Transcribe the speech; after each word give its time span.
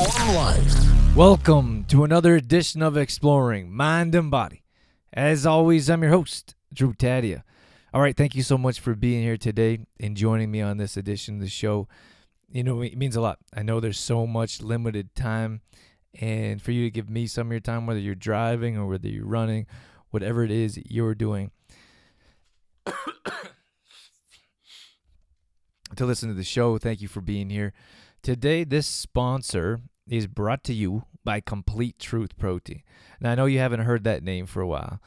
Transform 0.00 0.34
life. 0.34 1.14
Welcome 1.14 1.84
to 1.88 2.04
another 2.04 2.34
edition 2.34 2.80
of 2.80 2.96
Exploring 2.96 3.70
Mind 3.70 4.14
and 4.14 4.30
Body. 4.30 4.62
As 5.12 5.44
always, 5.44 5.90
I'm 5.90 6.00
your 6.02 6.12
host, 6.12 6.54
Drew 6.72 6.94
Taddia. 6.94 7.42
All 7.92 8.00
right, 8.00 8.16
thank 8.16 8.34
you 8.34 8.42
so 8.42 8.56
much 8.56 8.80
for 8.80 8.94
being 8.94 9.22
here 9.22 9.36
today 9.36 9.80
and 10.00 10.16
joining 10.16 10.50
me 10.50 10.62
on 10.62 10.78
this 10.78 10.96
edition 10.96 11.34
of 11.34 11.40
the 11.42 11.50
show. 11.50 11.86
You 12.50 12.64
know, 12.64 12.80
it 12.80 12.96
means 12.96 13.14
a 13.14 13.20
lot. 13.20 13.40
I 13.54 13.62
know 13.62 13.78
there's 13.78 13.98
so 13.98 14.26
much 14.26 14.62
limited 14.62 15.14
time, 15.14 15.60
and 16.18 16.62
for 16.62 16.72
you 16.72 16.86
to 16.86 16.90
give 16.90 17.10
me 17.10 17.26
some 17.26 17.48
of 17.48 17.52
your 17.52 17.60
time, 17.60 17.86
whether 17.86 18.00
you're 18.00 18.14
driving 18.14 18.78
or 18.78 18.86
whether 18.86 19.06
you're 19.06 19.26
running, 19.26 19.66
whatever 20.08 20.42
it 20.44 20.50
is 20.50 20.80
you're 20.86 21.14
doing, 21.14 21.50
to 22.86 22.96
listen 25.98 26.30
to 26.30 26.34
the 26.34 26.42
show, 26.42 26.78
thank 26.78 27.02
you 27.02 27.08
for 27.08 27.20
being 27.20 27.50
here. 27.50 27.74
Today, 28.22 28.64
this 28.64 28.86
sponsor 28.86 29.80
is 30.10 30.26
brought 30.26 30.64
to 30.64 30.74
you 30.74 31.04
by 31.24 31.40
Complete 31.40 31.98
Truth 31.98 32.36
Protein. 32.36 32.82
Now, 33.20 33.30
I 33.30 33.34
know 33.36 33.46
you 33.46 33.60
haven't 33.60 33.80
heard 33.80 34.04
that 34.04 34.24
name 34.24 34.44
for 34.44 34.60
a 34.60 34.66
while. 34.66 35.00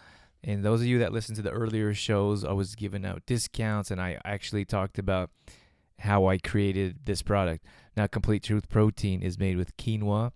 And 0.44 0.64
those 0.64 0.82
of 0.82 0.88
you 0.88 1.00
that 1.00 1.14
listened 1.14 1.36
to 1.36 1.42
the 1.42 1.52
earlier 1.52 1.94
shows, 1.94 2.44
I 2.44 2.54
was 2.54 2.76
giving 2.76 3.06
out 3.06 3.26
discounts 3.26 3.92
and 3.92 4.02
I 4.02 4.18
actually 4.24 4.66
talked 4.66 4.98
about 4.98 5.30
how 6.00 6.26
I 6.26 6.38
created 6.38 7.06
this 7.06 7.22
product. 7.22 7.66
Now, 7.96 8.08
Complete 8.08 8.44
Truth 8.44 8.70
Protein 8.70 9.22
is 9.22 9.38
made 9.38 9.58
with 9.58 9.76
quinoa 9.78 10.32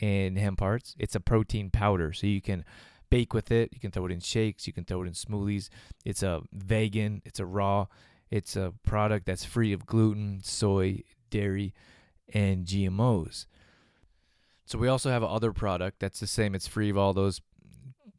and 0.00 0.36
hemp 0.36 0.60
hearts. 0.60 0.94
It's 0.98 1.14
a 1.14 1.20
protein 1.20 1.70
powder, 1.70 2.12
so 2.12 2.26
you 2.26 2.40
can 2.40 2.64
bake 3.10 3.32
with 3.32 3.50
it. 3.50 3.70
You 3.72 3.80
can 3.80 3.90
throw 3.90 4.06
it 4.06 4.12
in 4.12 4.20
shakes. 4.20 4.66
You 4.66 4.72
can 4.72 4.84
throw 4.84 5.02
it 5.02 5.06
in 5.06 5.12
smoothies. 5.12 5.68
It's 6.04 6.22
a 6.22 6.42
vegan. 6.52 7.22
It's 7.24 7.40
a 7.40 7.46
raw. 7.46 7.86
It's 8.30 8.56
a 8.56 8.72
product 8.84 9.26
that's 9.26 9.44
free 9.44 9.72
of 9.72 9.86
gluten, 9.86 10.40
soy, 10.42 11.02
dairy, 11.30 11.74
and 12.32 12.66
GMOs. 12.66 13.46
So 14.70 14.78
we 14.78 14.86
also 14.86 15.10
have 15.10 15.24
other 15.24 15.52
product 15.52 15.98
that's 15.98 16.20
the 16.20 16.28
same. 16.28 16.54
It's 16.54 16.68
free 16.68 16.90
of 16.90 16.96
all 16.96 17.12
those 17.12 17.40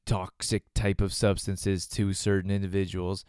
toxic 0.05 0.63
type 0.73 0.99
of 0.99 1.13
substances 1.13 1.87
to 1.87 2.11
certain 2.11 2.51
individuals. 2.51 3.23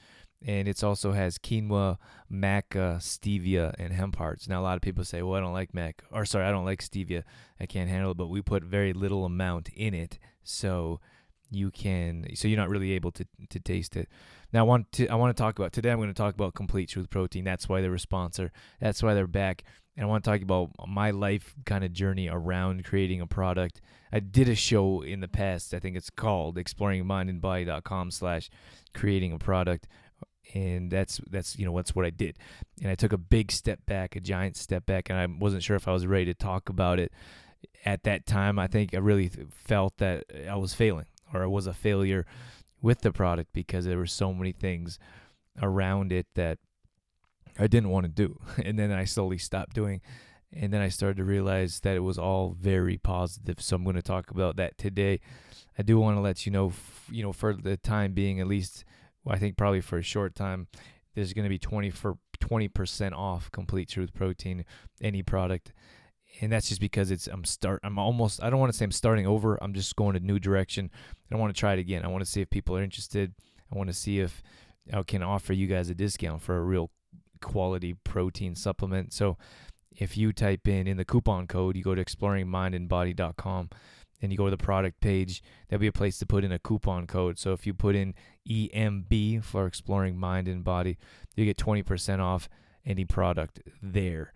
And 0.45 0.67
it 0.67 0.83
also 0.83 1.13
has 1.13 1.39
quinoa, 1.39 1.99
maca, 2.29 2.97
stevia, 2.97 3.75
and 3.79 3.93
hemp 3.93 4.17
hearts. 4.17 4.49
Now 4.49 4.61
a 4.61 4.65
lot 4.65 4.75
of 4.75 4.83
people 4.83 5.05
say, 5.05 5.23
"Well, 5.23 5.37
I 5.37 5.41
don't 5.41 5.53
like 5.53 5.73
mac," 5.73 6.03
or 6.11 6.25
sorry, 6.25 6.47
I 6.47 6.51
don't 6.51 6.65
like 6.65 6.83
stevia. 6.83 7.23
I 7.61 7.67
can't 7.67 7.89
handle 7.89 8.11
it. 8.11 8.17
But 8.17 8.27
we 8.27 8.43
put 8.43 8.65
very 8.65 8.93
little 8.93 9.25
amount 9.25 9.69
in 9.69 9.95
it, 9.95 10.19
so 10.43 10.99
you 11.49 11.71
can, 11.71 12.27
so 12.35 12.49
you're 12.49 12.59
not 12.59 12.71
really 12.71 12.91
able 12.91 13.13
to 13.13 13.25
to 13.51 13.61
taste 13.61 13.97
it. 13.97 14.09
Now 14.53 14.61
I 14.61 14.63
want 14.65 14.91
to 14.93 15.07
I 15.07 15.15
want 15.15 15.37
to 15.37 15.41
talk 15.41 15.57
about 15.61 15.73
today. 15.73 15.93
I'm 15.93 15.99
going 15.99 16.09
to 16.09 16.15
talk 16.15 16.35
about 16.35 16.55
Complete 16.55 16.89
Truth 16.89 17.09
Protein. 17.09 17.45
That's 17.45 17.69
why 17.69 17.81
they're 17.81 17.95
a 17.95 18.01
sponsor. 18.01 18.51
That's 18.81 19.01
why 19.01 19.15
they're 19.15 19.29
back 19.29 19.63
and 19.97 20.05
I 20.05 20.09
want 20.09 20.25
to 20.25 20.31
talk 20.31 20.43
about 20.43 20.71
my 20.89 21.11
life 21.11 21.55
kind 21.67 21.85
of 21.85 21.93
journey 21.93 22.29
around 22.29 22.85
creating 22.85 23.21
a 23.21 23.27
product. 23.27 23.81
I 24.13 24.21
did 24.21 24.49
a 24.49 24.55
show 24.55 25.03
in 25.03 25.21
the 25.21 25.29
past. 25.29 25.75
I 25.75 25.79
think 25.79 25.97
it's 25.97 26.11
called 26.11 26.57
exploringmindandbody.com 26.57 28.11
slash 28.11 28.51
creating 28.95 29.33
a 29.33 29.39
product. 29.39 29.89
And 30.55 30.91
that's 30.91 31.21
that's 31.31 31.59
you 31.59 31.65
know 31.65 31.77
that's 31.77 31.95
what 31.95 32.05
I 32.05 32.11
did, 32.11 32.37
and 32.83 32.91
I 32.91 32.97
took 32.97 33.13
a 33.13 33.17
big 33.17 33.53
step 33.53 33.79
back, 33.87 34.17
a 34.17 34.21
giant 34.21 34.57
step 34.57 34.85
back, 34.85 35.09
and 35.09 35.17
I 35.17 35.27
wasn't 35.27 35.63
sure 35.63 35.77
if 35.77 35.87
I 35.87 35.93
was 35.93 36.05
ready 36.05 36.27
to 36.27 36.35
talk 36.35 36.69
about 36.69 36.99
it 36.99 37.13
at 37.85 38.03
that 38.03 38.27
time. 38.27 38.59
I 38.59 38.67
think 38.67 38.93
I 38.93 38.99
really 38.99 39.31
felt 39.51 39.99
that 39.99 40.25
I 40.51 40.57
was 40.57 40.75
failing, 40.75 41.07
or 41.33 41.45
I 41.45 41.47
was 41.47 41.69
a 41.69 41.73
failure 41.73 42.27
with 42.83 43.03
the 43.03 43.13
product 43.13 43.53
because 43.53 43.85
there 43.85 43.97
were 43.97 44.05
so 44.05 44.35
many 44.35 44.51
things 44.51 44.99
around 45.63 46.13
it 46.13 46.27
that 46.35 46.59
I 47.59 47.67
didn't 47.67 47.91
want 47.91 48.05
to 48.05 48.11
do. 48.11 48.41
And 48.65 48.79
then 48.79 48.93
I 48.93 49.05
slowly 49.05 49.39
stopped 49.39 49.75
doing. 49.75 50.01
And 50.55 50.73
then 50.73 50.83
I 50.83 50.89
started 50.89 51.17
to 51.17 51.25
realize 51.25 51.81
that 51.81 51.97
it 51.97 52.01
was 52.01 52.19
all 52.19 52.55
very 52.59 52.99
positive. 52.99 53.61
So 53.61 53.77
I'm 53.77 53.85
going 53.85 53.97
to 53.97 54.03
talk 54.03 54.31
about 54.31 54.57
that 54.57 54.77
today. 54.77 55.21
I 55.79 55.83
do 55.83 55.99
want 55.99 56.17
to 56.17 56.21
let 56.21 56.45
you 56.45 56.53
know, 56.53 56.73
you 57.11 57.23
know, 57.23 57.33
for 57.33 57.55
the 57.55 57.79
time 57.79 58.13
being, 58.13 58.39
at 58.41 58.47
least, 58.47 58.85
I 59.27 59.39
think 59.39 59.57
probably 59.57 59.81
for 59.81 59.97
a 59.97 60.03
short 60.03 60.35
time, 60.35 60.67
there's 61.15 61.33
going 61.33 61.45
to 61.45 61.49
be 61.49 61.59
20 61.59 61.91
for 61.91 62.19
20% 62.41 63.13
off 63.13 63.51
Complete 63.51 63.89
Truth 63.89 64.13
Protein, 64.13 64.65
any 65.01 65.23
product. 65.23 65.73
And 66.41 66.51
that's 66.51 66.69
just 66.69 66.81
because 66.81 67.11
it's 67.11 67.27
I'm 67.27 67.45
start 67.45 67.81
I'm 67.85 67.99
almost 67.99 68.43
I 68.43 68.49
don't 68.49 68.59
want 68.59 68.73
to 68.73 68.79
say 68.79 68.87
I'm 68.87 68.93
starting 68.93 69.27
over. 69.27 69.63
I'm 69.63 69.75
just 69.75 69.95
going 69.97 70.17
a 70.17 70.21
new 70.21 70.39
direction. 70.39 70.91
I 71.31 71.37
want 71.37 71.55
to 71.55 71.59
try 71.59 71.75
it 71.75 71.79
again. 71.79 72.05
I 72.05 72.09
want 72.09 72.25
to 72.25 72.31
see 72.31 72.41
if 72.41 72.49
people 72.49 72.77
are 72.77 72.83
interested. 72.83 73.35
I 73.71 73.77
want 73.77 73.91
to 73.91 73.95
see 73.95 74.19
if 74.19 74.43
I 74.93 75.03
can 75.03 75.23
offer 75.23 75.53
you 75.53 75.67
guys 75.67 75.91
a 75.91 75.95
discount 75.95 76.41
for 76.41 76.57
a 76.57 76.63
real 76.63 76.91
quality 77.43 77.95
protein 78.05 78.55
supplement. 78.55 79.13
So 79.13 79.37
if 79.97 80.17
you 80.17 80.33
type 80.33 80.67
in 80.67 80.87
in 80.87 80.97
the 80.97 81.05
coupon 81.05 81.47
code, 81.47 81.77
you 81.77 81.83
go 81.83 81.95
to 81.95 82.05
exploringmindandbody.com 82.05 83.71
and 84.23 84.31
you 84.31 84.39
go 84.39 84.45
to 84.45 84.51
the 84.51 84.57
product 84.57 85.01
page, 85.01 85.43
there'll 85.69 85.81
be 85.81 85.89
a 85.89 85.93
place 85.93 86.19
to 86.19 86.27
put 86.27 86.45
in 86.45 86.53
a 86.53 86.59
coupon 86.59 87.07
code. 87.07 87.39
So 87.39 87.53
if 87.53 87.67
you 87.67 87.75
put 87.75 87.97
in 87.97 88.15
EMB 88.49 89.45
for 89.45 89.67
exploring 89.67 90.17
mind 90.17 90.49
and 90.49 90.63
body, 90.63 90.97
you 91.35 91.45
get 91.45 91.59
20% 91.59 92.21
off 92.21 92.49
any 92.87 93.05
product 93.05 93.61
there. 93.83 94.33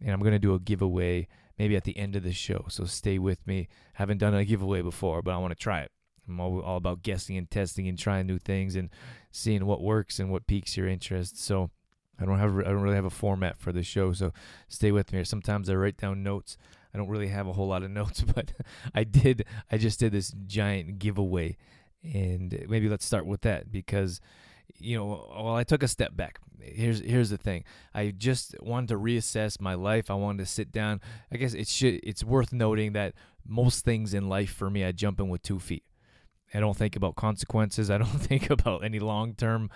And 0.00 0.10
I'm 0.10 0.20
going 0.20 0.32
to 0.32 0.38
do 0.38 0.54
a 0.54 0.58
giveaway 0.58 1.28
maybe 1.58 1.76
at 1.76 1.84
the 1.84 1.96
end 1.96 2.16
of 2.16 2.22
the 2.22 2.32
show. 2.32 2.66
So 2.68 2.84
stay 2.84 3.18
with 3.18 3.46
me. 3.46 3.68
Haven't 3.94 4.18
done 4.18 4.34
a 4.34 4.44
giveaway 4.44 4.82
before, 4.82 5.22
but 5.22 5.34
I 5.34 5.38
want 5.38 5.52
to 5.52 5.62
try 5.62 5.80
it. 5.80 5.90
I'm 6.28 6.40
all, 6.40 6.60
all 6.60 6.76
about 6.76 7.02
guessing 7.02 7.36
and 7.36 7.50
testing 7.50 7.88
and 7.88 7.98
trying 7.98 8.26
new 8.26 8.38
things 8.38 8.74
and 8.74 8.90
seeing 9.30 9.64
what 9.64 9.82
works 9.82 10.18
and 10.18 10.30
what 10.30 10.46
piques 10.46 10.76
your 10.76 10.88
interest. 10.88 11.42
So 11.42 11.70
I 12.18 12.24
don't 12.24 12.38
have 12.38 12.56
I 12.58 12.70
don't 12.70 12.82
really 12.82 12.96
have 12.96 13.04
a 13.04 13.10
format 13.10 13.58
for 13.58 13.72
the 13.72 13.82
show, 13.82 14.12
so 14.12 14.32
stay 14.68 14.92
with 14.92 15.12
me. 15.12 15.22
Sometimes 15.24 15.68
I 15.68 15.74
write 15.74 15.96
down 15.96 16.22
notes. 16.22 16.56
I 16.94 16.98
don't 16.98 17.08
really 17.08 17.28
have 17.28 17.46
a 17.46 17.52
whole 17.52 17.68
lot 17.68 17.82
of 17.82 17.90
notes, 18.00 18.22
but 18.22 18.52
I 18.94 19.04
did. 19.04 19.44
I 19.70 19.78
just 19.78 20.00
did 20.00 20.12
this 20.12 20.32
giant 20.46 20.98
giveaway, 20.98 21.56
and 22.02 22.66
maybe 22.68 22.88
let's 22.88 23.04
start 23.04 23.26
with 23.26 23.42
that 23.42 23.70
because 23.70 24.20
you 24.78 24.96
know, 24.96 25.28
well, 25.34 25.54
I 25.54 25.64
took 25.64 25.82
a 25.82 25.88
step 25.88 26.16
back. 26.16 26.38
Here's 26.60 27.00
here's 27.00 27.30
the 27.30 27.38
thing. 27.38 27.64
I 27.94 28.12
just 28.16 28.56
wanted 28.60 28.88
to 28.88 28.98
reassess 28.98 29.60
my 29.60 29.74
life. 29.74 30.10
I 30.10 30.14
wanted 30.14 30.38
to 30.38 30.46
sit 30.46 30.72
down. 30.72 31.00
I 31.30 31.36
guess 31.36 31.54
it 31.54 31.68
should. 31.68 32.00
It's 32.02 32.24
worth 32.24 32.52
noting 32.52 32.92
that 32.94 33.14
most 33.46 33.84
things 33.84 34.14
in 34.14 34.28
life 34.28 34.50
for 34.50 34.70
me, 34.70 34.84
I 34.84 34.92
jump 34.92 35.20
in 35.20 35.28
with 35.28 35.42
two 35.42 35.58
feet. 35.58 35.84
I 36.56 36.60
don't 36.60 36.76
think 36.76 36.96
about 36.96 37.16
consequences. 37.16 37.90
I 37.90 37.98
don't 37.98 38.08
think 38.08 38.50
about 38.50 38.82
any 38.82 38.98
long 38.98 39.34
term 39.34 39.70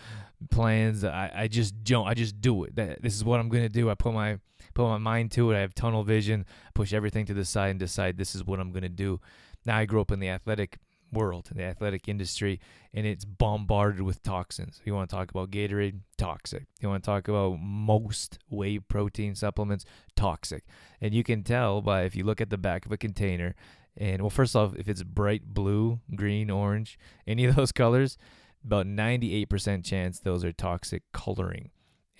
plans. 0.50 1.04
I, 1.04 1.30
I 1.34 1.48
just 1.48 1.84
don't. 1.84 2.06
I 2.06 2.14
just 2.14 2.40
do 2.40 2.64
it. 2.64 2.76
That, 2.76 3.02
this 3.02 3.14
is 3.14 3.22
what 3.22 3.38
I'm 3.38 3.48
gonna 3.50 3.68
do. 3.68 3.90
I 3.90 3.94
put 3.94 4.14
my 4.14 4.38
put 4.72 4.88
my 4.88 4.98
mind 4.98 5.32
to 5.32 5.50
it. 5.50 5.56
I 5.56 5.60
have 5.60 5.74
tunnel 5.74 6.04
vision. 6.04 6.46
Push 6.74 6.92
everything 6.94 7.26
to 7.26 7.34
the 7.34 7.44
side 7.44 7.70
and 7.70 7.78
decide 7.78 8.16
this 8.16 8.34
is 8.34 8.44
what 8.44 8.60
I'm 8.60 8.72
gonna 8.72 8.88
do. 8.88 9.20
Now 9.66 9.76
I 9.76 9.84
grew 9.84 10.00
up 10.00 10.10
in 10.10 10.20
the 10.20 10.30
athletic 10.30 10.78
world, 11.12 11.48
in 11.50 11.58
the 11.58 11.64
athletic 11.64 12.08
industry, 12.08 12.60
and 12.94 13.06
it's 13.06 13.24
bombarded 13.24 14.00
with 14.00 14.22
toxins. 14.22 14.80
You 14.84 14.94
want 14.94 15.10
to 15.10 15.16
talk 15.16 15.30
about 15.30 15.50
Gatorade? 15.50 16.00
Toxic. 16.16 16.64
You 16.80 16.88
want 16.88 17.02
to 17.02 17.06
talk 17.06 17.28
about 17.28 17.58
most 17.60 18.38
whey 18.48 18.78
protein 18.78 19.34
supplements? 19.34 19.84
Toxic. 20.16 20.64
And 21.00 21.12
you 21.12 21.24
can 21.24 21.42
tell 21.42 21.82
by 21.82 22.02
if 22.02 22.14
you 22.14 22.24
look 22.24 22.40
at 22.40 22.50
the 22.50 22.58
back 22.58 22.86
of 22.86 22.92
a 22.92 22.96
container 22.96 23.54
and 24.00 24.22
well, 24.22 24.30
first 24.30 24.56
off, 24.56 24.74
if 24.76 24.88
it's 24.88 25.02
bright 25.02 25.52
blue, 25.52 26.00
green, 26.16 26.50
orange, 26.50 26.98
any 27.26 27.44
of 27.44 27.54
those 27.56 27.70
colors, 27.70 28.16
about 28.64 28.86
98% 28.86 29.84
chance 29.84 30.18
those 30.18 30.44
are 30.44 30.52
toxic 30.52 31.02
coloring. 31.12 31.70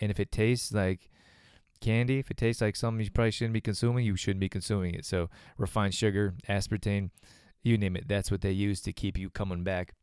And 0.01 0.11
if 0.11 0.21
it 0.21 0.31
tastes 0.31 0.73
like 0.73 1.11
candy, 1.81 2.19
if 2.19 2.31
it 2.31 2.37
tastes 2.37 2.61
like 2.61 2.77
something 2.77 3.03
you 3.03 3.11
probably 3.11 3.31
shouldn't 3.31 3.55
be 3.55 3.61
consuming, 3.63 4.05
you 4.05 4.15
shouldn't 4.15 4.41
be 4.41 4.49
consuming 4.49 4.95
it. 4.95 5.07
So 5.07 5.31
refined 5.57 5.95
sugar, 5.95 6.35
aspartame, 6.49 7.11
you 7.63 7.79
name 7.79 7.97
it, 7.97 8.07
that's 8.07 8.31
what 8.31 8.43
they 8.43 8.53
use 8.53 8.83
to 8.83 8.93
keep 8.93 9.19
you 9.19 9.31
coming 9.31 9.65
back 9.65 9.95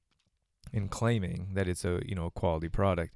and 0.74 0.90
claiming 0.90 1.50
that 1.54 1.68
it's 1.68 1.86
a 1.86 2.02
you 2.06 2.16
know 2.16 2.26
a 2.26 2.32
quality 2.32 2.70
product. 2.70 3.14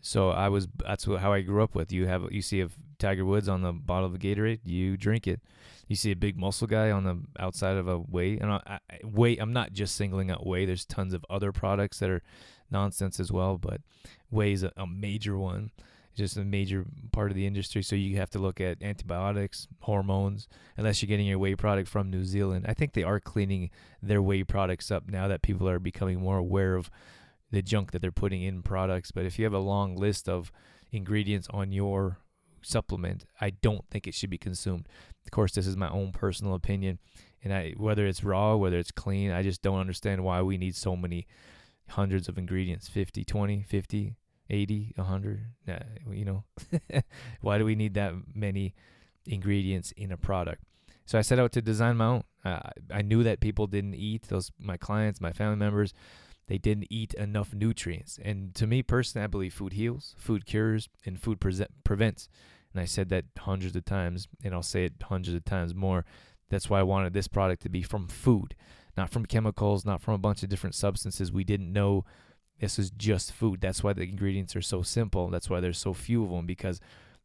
So 0.00 0.30
I 0.30 0.48
was 0.48 0.68
that's 0.84 1.04
how 1.04 1.32
I 1.32 1.40
grew 1.42 1.62
up 1.62 1.74
with. 1.74 1.92
You 1.92 2.06
have 2.06 2.30
you 2.30 2.42
see 2.42 2.60
a 2.60 2.68
Tiger 3.04 3.24
Woods 3.24 3.48
on 3.50 3.60
the 3.60 3.72
bottle 3.72 4.06
of 4.06 4.18
Gatorade, 4.18 4.60
you 4.64 4.96
drink 4.96 5.26
it. 5.26 5.40
You 5.88 5.96
see 5.96 6.10
a 6.10 6.16
big 6.16 6.38
muscle 6.38 6.66
guy 6.66 6.90
on 6.90 7.04
the 7.04 7.18
outside 7.38 7.76
of 7.76 7.86
a 7.86 7.98
whey, 7.98 8.38
and 8.38 8.50
I, 8.50 8.60
I, 8.66 8.78
whey. 9.04 9.36
I'm 9.36 9.52
not 9.52 9.74
just 9.74 9.94
singling 9.94 10.30
out 10.30 10.46
whey. 10.46 10.64
There's 10.64 10.86
tons 10.86 11.12
of 11.12 11.24
other 11.28 11.52
products 11.52 11.98
that 11.98 12.08
are 12.08 12.22
nonsense 12.70 13.20
as 13.20 13.30
well, 13.30 13.58
but 13.58 13.82
whey 14.30 14.52
is 14.52 14.62
a, 14.62 14.72
a 14.78 14.86
major 14.86 15.36
one. 15.36 15.70
Just 16.16 16.36
a 16.36 16.44
major 16.44 16.86
part 17.12 17.30
of 17.30 17.34
the 17.34 17.46
industry. 17.46 17.82
So 17.82 17.96
you 17.96 18.16
have 18.16 18.30
to 18.30 18.38
look 18.38 18.60
at 18.60 18.82
antibiotics, 18.82 19.68
hormones, 19.80 20.48
unless 20.76 21.02
you're 21.02 21.08
getting 21.08 21.26
your 21.26 21.40
whey 21.40 21.56
product 21.56 21.88
from 21.88 22.08
New 22.08 22.24
Zealand. 22.24 22.64
I 22.66 22.72
think 22.72 22.92
they 22.92 23.02
are 23.02 23.20
cleaning 23.20 23.68
their 24.00 24.22
whey 24.22 24.44
products 24.44 24.90
up 24.90 25.08
now 25.08 25.28
that 25.28 25.42
people 25.42 25.68
are 25.68 25.80
becoming 25.80 26.20
more 26.20 26.38
aware 26.38 26.76
of 26.76 26.88
the 27.50 27.62
junk 27.62 27.90
that 27.90 28.00
they're 28.00 28.12
putting 28.12 28.42
in 28.42 28.62
products. 28.62 29.10
But 29.10 29.26
if 29.26 29.38
you 29.38 29.44
have 29.44 29.52
a 29.52 29.58
long 29.58 29.96
list 29.96 30.28
of 30.28 30.52
ingredients 30.92 31.48
on 31.50 31.72
your 31.72 32.18
supplement, 32.64 33.24
I 33.40 33.50
don't 33.50 33.84
think 33.90 34.06
it 34.06 34.14
should 34.14 34.30
be 34.30 34.38
consumed. 34.38 34.88
Of 35.24 35.30
course, 35.30 35.52
this 35.52 35.66
is 35.66 35.76
my 35.76 35.88
own 35.88 36.12
personal 36.12 36.54
opinion, 36.54 36.98
and 37.42 37.52
I 37.52 37.74
whether 37.76 38.06
it's 38.06 38.24
raw, 38.24 38.56
whether 38.56 38.78
it's 38.78 38.90
clean, 38.90 39.30
I 39.30 39.42
just 39.42 39.62
don't 39.62 39.78
understand 39.78 40.24
why 40.24 40.42
we 40.42 40.58
need 40.58 40.76
so 40.76 40.96
many 40.96 41.26
hundreds 41.90 42.28
of 42.28 42.38
ingredients 42.38 42.88
50 42.88 43.24
20 43.24 43.62
50 43.62 44.16
80 44.48 44.92
100 44.96 45.46
nah, 45.66 45.78
you 46.10 46.24
know 46.24 46.44
why 47.42 47.58
do 47.58 47.64
we 47.66 47.74
need 47.74 47.92
that 47.92 48.14
many 48.34 48.74
ingredients 49.26 49.92
in 49.92 50.10
a 50.10 50.16
product 50.16 50.62
So 51.04 51.18
I 51.18 51.22
set 51.22 51.38
out 51.38 51.52
to 51.52 51.62
design 51.62 51.98
my 51.98 52.06
own. 52.06 52.24
Uh, 52.44 52.70
I 52.90 53.02
knew 53.02 53.22
that 53.22 53.40
people 53.40 53.66
didn't 53.66 53.94
eat 53.94 54.28
those 54.28 54.50
my 54.58 54.76
clients, 54.76 55.20
my 55.20 55.32
family 55.32 55.56
members, 55.56 55.92
they 56.46 56.58
didn't 56.58 56.88
eat 56.90 57.14
enough 57.14 57.54
nutrients. 57.54 58.18
And 58.22 58.54
to 58.54 58.66
me 58.66 58.82
personally, 58.82 59.24
I 59.24 59.28
believe 59.28 59.54
food 59.54 59.72
heals, 59.72 60.14
food 60.18 60.44
cures, 60.44 60.88
and 61.06 61.20
food 61.20 61.40
pre- 61.40 61.66
prevents. 61.84 62.28
And 62.74 62.82
I 62.82 62.86
said 62.86 63.08
that 63.10 63.24
hundreds 63.38 63.76
of 63.76 63.84
times, 63.84 64.28
and 64.42 64.52
I'll 64.52 64.62
say 64.62 64.84
it 64.84 64.94
hundreds 65.04 65.36
of 65.36 65.44
times 65.44 65.74
more. 65.74 66.04
That's 66.50 66.68
why 66.68 66.80
I 66.80 66.84
wanted 66.84 67.14
this 67.14 67.28
product 67.28 67.62
to 67.62 67.68
be 67.68 67.82
from 67.82 68.08
food, 68.08 68.54
not 68.96 69.10
from 69.10 69.26
chemicals, 69.26 69.84
not 69.84 70.02
from 70.02 70.14
a 70.14 70.18
bunch 70.18 70.42
of 70.42 70.48
different 70.48 70.74
substances. 70.74 71.32
We 71.32 71.44
didn't 71.44 71.72
know 71.72 72.04
this 72.60 72.78
is 72.78 72.90
just 72.90 73.32
food. 73.32 73.60
That's 73.60 73.82
why 73.82 73.92
the 73.92 74.02
ingredients 74.02 74.54
are 74.56 74.62
so 74.62 74.82
simple. 74.82 75.28
That's 75.28 75.48
why 75.48 75.60
there's 75.60 75.78
so 75.78 75.94
few 75.94 76.24
of 76.24 76.30
them 76.30 76.46
because 76.46 76.80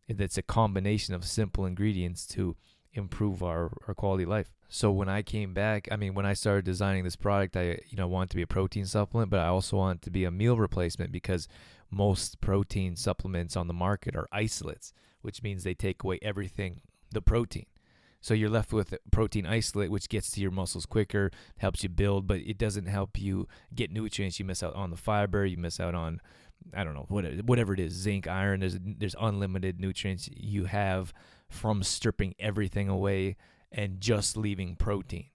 it's 0.07 0.37
a 0.37 0.43
combination 0.43 1.13
of 1.13 1.25
simple 1.25 1.65
ingredients 1.65 2.25
to 2.27 2.55
improve 2.93 3.43
our, 3.43 3.71
our 3.87 3.93
quality 3.93 4.23
of 4.23 4.29
life. 4.29 4.51
So 4.67 4.91
when 4.91 5.09
I 5.09 5.21
came 5.21 5.53
back, 5.53 5.87
I 5.91 5.95
mean, 5.95 6.13
when 6.13 6.25
I 6.25 6.33
started 6.33 6.65
designing 6.65 7.03
this 7.03 7.15
product, 7.15 7.57
I 7.57 7.79
you 7.89 7.97
know 7.97 8.07
wanted 8.07 8.29
to 8.31 8.35
be 8.35 8.43
a 8.43 8.47
protein 8.47 8.85
supplement, 8.85 9.31
but 9.31 9.39
I 9.39 9.47
also 9.47 9.77
want 9.77 10.01
to 10.03 10.11
be 10.11 10.25
a 10.25 10.31
meal 10.31 10.57
replacement 10.57 11.11
because 11.11 11.47
most 11.91 12.41
protein 12.41 12.95
supplements 12.95 13.55
on 13.55 13.67
the 13.67 13.73
market 13.73 14.15
are 14.15 14.27
isolates, 14.31 14.93
which 15.21 15.43
means 15.43 15.63
they 15.63 15.73
take 15.73 16.03
away 16.03 16.19
everything 16.21 16.81
the 17.11 17.21
protein. 17.21 17.65
So 18.21 18.33
you're 18.33 18.49
left 18.49 18.73
with 18.73 18.91
a 18.91 18.99
protein 19.11 19.45
isolate, 19.45 19.91
which 19.91 20.09
gets 20.09 20.29
to 20.31 20.41
your 20.41 20.51
muscles 20.51 20.85
quicker, 20.85 21.31
helps 21.57 21.83
you 21.83 21.89
build, 21.89 22.27
but 22.27 22.39
it 22.39 22.57
doesn't 22.57 22.87
help 22.87 23.17
you 23.17 23.47
get 23.73 23.91
nutrients. 23.91 24.39
You 24.39 24.45
miss 24.45 24.61
out 24.61 24.75
on 24.75 24.91
the 24.91 24.97
fiber, 24.97 25.45
you 25.45 25.57
miss 25.57 25.79
out 25.79 25.95
on, 25.95 26.19
I 26.73 26.83
don't 26.83 26.95
know, 26.95 27.05
whatever 27.07 27.73
it 27.73 27.79
is, 27.79 27.93
zinc, 27.93 28.27
iron. 28.27 28.59
There's 28.59 28.77
there's 28.81 29.15
unlimited 29.19 29.79
nutrients 29.79 30.29
you 30.35 30.65
have 30.65 31.13
from 31.47 31.81
stripping 31.81 32.35
everything 32.39 32.89
away 32.89 33.37
and 33.71 34.01
just 34.01 34.35
leaving 34.35 34.75
protein. 34.75 35.27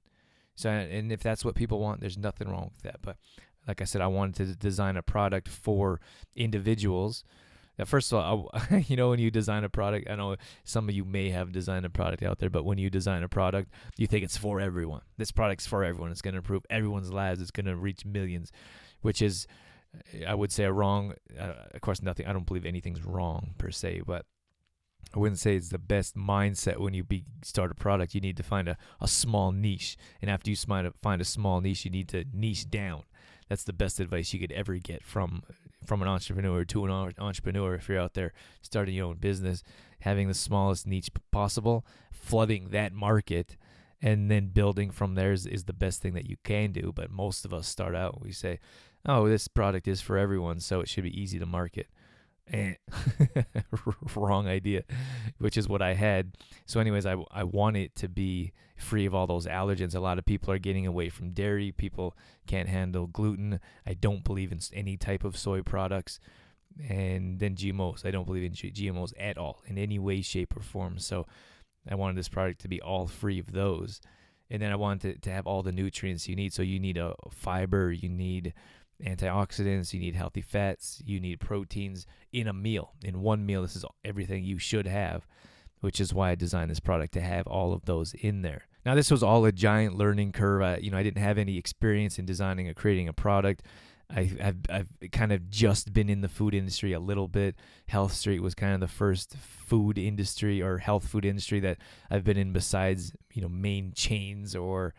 So, 0.55 0.69
and 0.71 1.11
if 1.11 1.23
that's 1.23 1.45
what 1.45 1.55
people 1.55 1.81
want, 1.81 2.00
there's 2.00 2.19
nothing 2.19 2.49
wrong 2.49 2.71
with 2.73 2.83
that. 2.83 3.00
But 3.03 3.17
like 3.66 3.81
I 3.81 3.84
said, 3.84 4.00
I 4.00 4.06
wanted 4.06 4.46
to 4.46 4.56
design 4.56 4.96
a 4.96 5.02
product 5.02 5.49
for 5.49 6.00
individuals 6.37 7.25
now, 7.78 7.84
first 7.84 8.12
of 8.12 8.19
all, 8.19 8.50
I, 8.52 8.76
you 8.88 8.96
know, 8.96 9.11
when 9.11 9.19
you 9.19 9.31
design 9.31 9.64
a 9.64 9.69
product, 9.69 10.08
I 10.08 10.16
know 10.16 10.37
some 10.64 10.88
of 10.88 10.94
you 10.94 11.05
may 11.05 11.31
have 11.31 11.52
designed 11.52 11.84
a 11.84 11.90
product 11.90 12.22
out 12.22 12.38
there, 12.38 12.50
but 12.50 12.64
when 12.64 12.78
you 12.78 12.90
design 12.90 13.22
a 13.22 13.28
product, 13.28 13.70
you 13.96 14.06
think 14.06 14.25
it's 14.25 14.37
for 14.37 14.61
everyone. 14.61 15.02
This 15.16 15.32
product's 15.32 15.66
for 15.66 15.84
everyone. 15.84 16.11
It's 16.11 16.22
going 16.22 16.34
to 16.34 16.38
improve 16.38 16.64
everyone's 16.70 17.12
lives. 17.12 17.40
It's 17.40 17.50
going 17.50 17.66
to 17.66 17.76
reach 17.76 18.05
millions, 18.05 18.52
which 19.02 19.20
is, 19.20 19.46
I 20.26 20.34
would 20.34 20.52
say, 20.52 20.64
a 20.64 20.72
wrong. 20.72 21.14
Uh, 21.38 21.52
of 21.75 21.81
course, 21.81 22.02
nothing. 22.02 22.26
I 22.26 22.32
don't 22.32 22.46
believe 22.46 22.66
anything's 22.66 23.05
wrong 23.05 23.55
per 23.58 23.70
se, 23.70 24.02
but 24.06 24.25
I 25.14 25.19
wouldn't 25.19 25.40
say 25.40 25.56
it's 25.56 25.69
the 25.69 25.78
best 25.78 26.16
mindset 26.16 26.78
when 26.78 26.94
you 26.94 27.02
be, 27.02 27.25
start 27.43 27.70
a 27.70 27.75
product. 27.75 28.14
You 28.14 28.20
need 28.20 28.37
to 28.37 28.43
find 28.43 28.69
a, 28.69 28.76
a 29.00 29.08
small 29.08 29.50
niche, 29.52 29.96
and 30.22 30.31
after 30.31 30.50
you 30.50 30.56
find 30.56 30.87
a, 30.87 30.93
find 31.02 31.20
a 31.20 31.25
small 31.25 31.61
niche, 31.61 31.84
you 31.84 31.90
need 31.90 32.08
to 32.11 32.25
niche 32.32 32.70
down. 32.70 33.02
That's 33.49 33.64
the 33.64 33.73
best 33.73 34.00
advice 34.00 34.32
you 34.32 34.41
could 34.41 34.52
ever 34.52 34.76
get 34.76 35.02
from 35.05 35.43
from 35.85 36.00
an 36.00 36.08
entrepreneur 36.08 36.64
to 36.64 36.85
an 36.87 37.14
entrepreneur 37.19 37.75
if 37.75 37.88
you're 37.88 38.00
out 38.00 38.14
there 38.14 38.32
starting 38.62 38.94
your 38.94 39.06
own 39.06 39.17
business 39.17 39.62
having 40.00 40.29
the 40.29 40.35
smallest 40.35 40.87
niche 40.87 41.11
possible 41.31 41.85
flooding 42.11 42.70
that 42.70 42.93
market 42.93 43.56
and 44.00 44.31
then 44.31 44.49
building 44.49 44.91
from 44.91 45.14
there 45.14 45.32
is, 45.32 45.46
is 45.46 45.64
the 45.64 45.73
best 45.73 46.02
thing 46.02 46.14
that 46.14 46.29
you 46.29 46.37
can 46.44 46.73
do. 46.73 46.93
But 46.94 47.11
most 47.11 47.44
of 47.44 47.52
us 47.55 47.67
start 47.67 47.94
out 47.94 48.23
we 48.23 48.32
say 48.32 48.61
oh 49.06 49.29
this 49.29 49.49
product 49.49 49.87
is 49.87 50.00
for 50.00 50.17
everyone 50.17 50.61
so 50.61 50.81
it 50.81 50.88
should 50.88 51.05
be 51.05 51.20
easy 51.20 51.38
to 51.38 51.47
market 51.47 51.88
eh. 52.52 52.75
wrong 54.17 54.46
idea, 54.46 54.85
which 55.38 55.56
is 55.56 55.69
what 55.69 55.82
I 55.82 55.94
had. 55.94 56.37
So, 56.67 56.81
anyways, 56.81 57.06
I, 57.06 57.17
I 57.31 57.44
want 57.44 57.76
it 57.76 57.94
to 57.96 58.08
be 58.08 58.52
free 58.76 59.06
of 59.06 59.14
all 59.14 59.26
those 59.26 59.46
allergens. 59.46 59.94
A 59.94 60.00
lot 60.00 60.19
of 60.19 60.26
people 60.26 60.52
are 60.52 60.58
getting 60.58 60.87
away 60.87 61.08
from 61.08 61.31
dairy. 61.31 61.73
People 61.73 62.17
can't 62.46 62.69
handle 62.69 63.06
gluten. 63.06 63.61
I 63.87 63.94
don't 63.94 64.25
believe 64.25 64.52
in 64.52 64.61
any 64.73 64.96
type 64.96 65.25
of 65.25 65.37
soy 65.37 65.62
products. 65.62 66.20
And 66.88 67.38
then 67.38 67.55
GMOs. 67.55 68.05
I 68.05 68.11
don't 68.11 68.26
believe 68.26 68.43
in 68.43 68.52
GMOs 68.52 69.12
at 69.19 69.38
all 69.38 69.62
in 69.67 69.79
any 69.79 69.99
way, 69.99 70.23
shape, 70.23 70.56
or 70.56 70.61
form. 70.61 70.99
So, 70.99 71.26
I 71.88 71.94
wanted 71.94 72.17
this 72.17 72.29
product 72.29 72.61
to 72.62 72.69
be 72.69 72.81
all 72.81 73.06
free 73.06 73.38
of 73.38 73.52
those. 73.52 74.00
And 74.50 74.61
then 74.61 74.73
I 74.73 74.76
wanted 74.76 75.14
to, 75.14 75.20
to 75.20 75.31
have 75.31 75.47
all 75.47 75.62
the 75.62 75.73
nutrients 75.73 76.29
you 76.29 76.37
need. 76.37 76.52
So, 76.52 76.62
you 76.62 76.81
need 76.81 76.99
a 76.99 77.14
fiber, 77.31 77.93
you 77.93 78.08
need 78.08 78.55
antioxidants, 79.05 79.93
you 79.93 80.01
need 80.01 80.15
healthy 80.15 80.41
fats, 80.41 81.03
you 81.05 81.21
need 81.21 81.41
proteins 81.41 82.06
in 82.33 82.49
a 82.49 82.53
meal. 82.53 82.95
In 83.03 83.21
one 83.21 83.45
meal, 83.45 83.62
this 83.62 83.77
is 83.77 83.85
everything 84.05 84.45
you 84.45 84.59
should 84.59 84.87
have, 84.87 85.27
which 85.81 86.01
is 86.01 86.15
why 86.15 86.31
I 86.31 86.35
designed 86.35 86.71
this 86.71 86.81
product 86.81 87.12
to 87.15 87.21
have 87.21 87.47
all 87.47 87.73
of 87.73 87.85
those 87.85 88.15
in 88.15 88.43
there. 88.43 88.67
Now, 88.85 88.95
this 88.95 89.11
was 89.11 89.23
all 89.23 89.45
a 89.45 89.53
giant 89.53 89.97
learning 89.97 90.33
curve. 90.33 90.62
I, 90.62 90.77
you 90.77 90.91
know, 90.91 90.99
I 90.99 91.03
didn't 91.03 91.23
have 91.23 91.39
any 91.39 91.56
experience 91.56 92.19
in 92.19 92.27
designing 92.27 92.69
or 92.69 92.75
creating 92.75 93.09
a 93.09 93.15
product. 93.15 93.62
I, 94.15 94.31
have 94.41 94.56
I've 94.69 94.89
kind 95.12 95.33
of 95.33 95.49
just 95.49 95.93
been 95.93 96.11
in 96.11 96.21
the 96.21 96.29
food 96.29 96.55
industry 96.55 96.93
a 96.93 97.00
little 97.00 97.29
bit. 97.29 97.57
Health 97.87 98.12
Street 98.12 98.41
was 98.41 98.55
kind 98.55 98.75
of 98.75 98.81
the 98.81 98.89
first 98.89 99.35
food 99.37 99.97
industry 99.97 100.61
or 100.61 100.79
health 100.79 101.09
food 101.09 101.25
industry 101.25 101.61
that 101.61 101.79
I've 102.11 102.25
been 102.25 102.37
in 102.37 102.53
besides, 102.53 103.12
you 103.33 103.41
know, 103.41 103.49
main 103.49 103.93
chains 103.95 104.55
or 104.55 104.95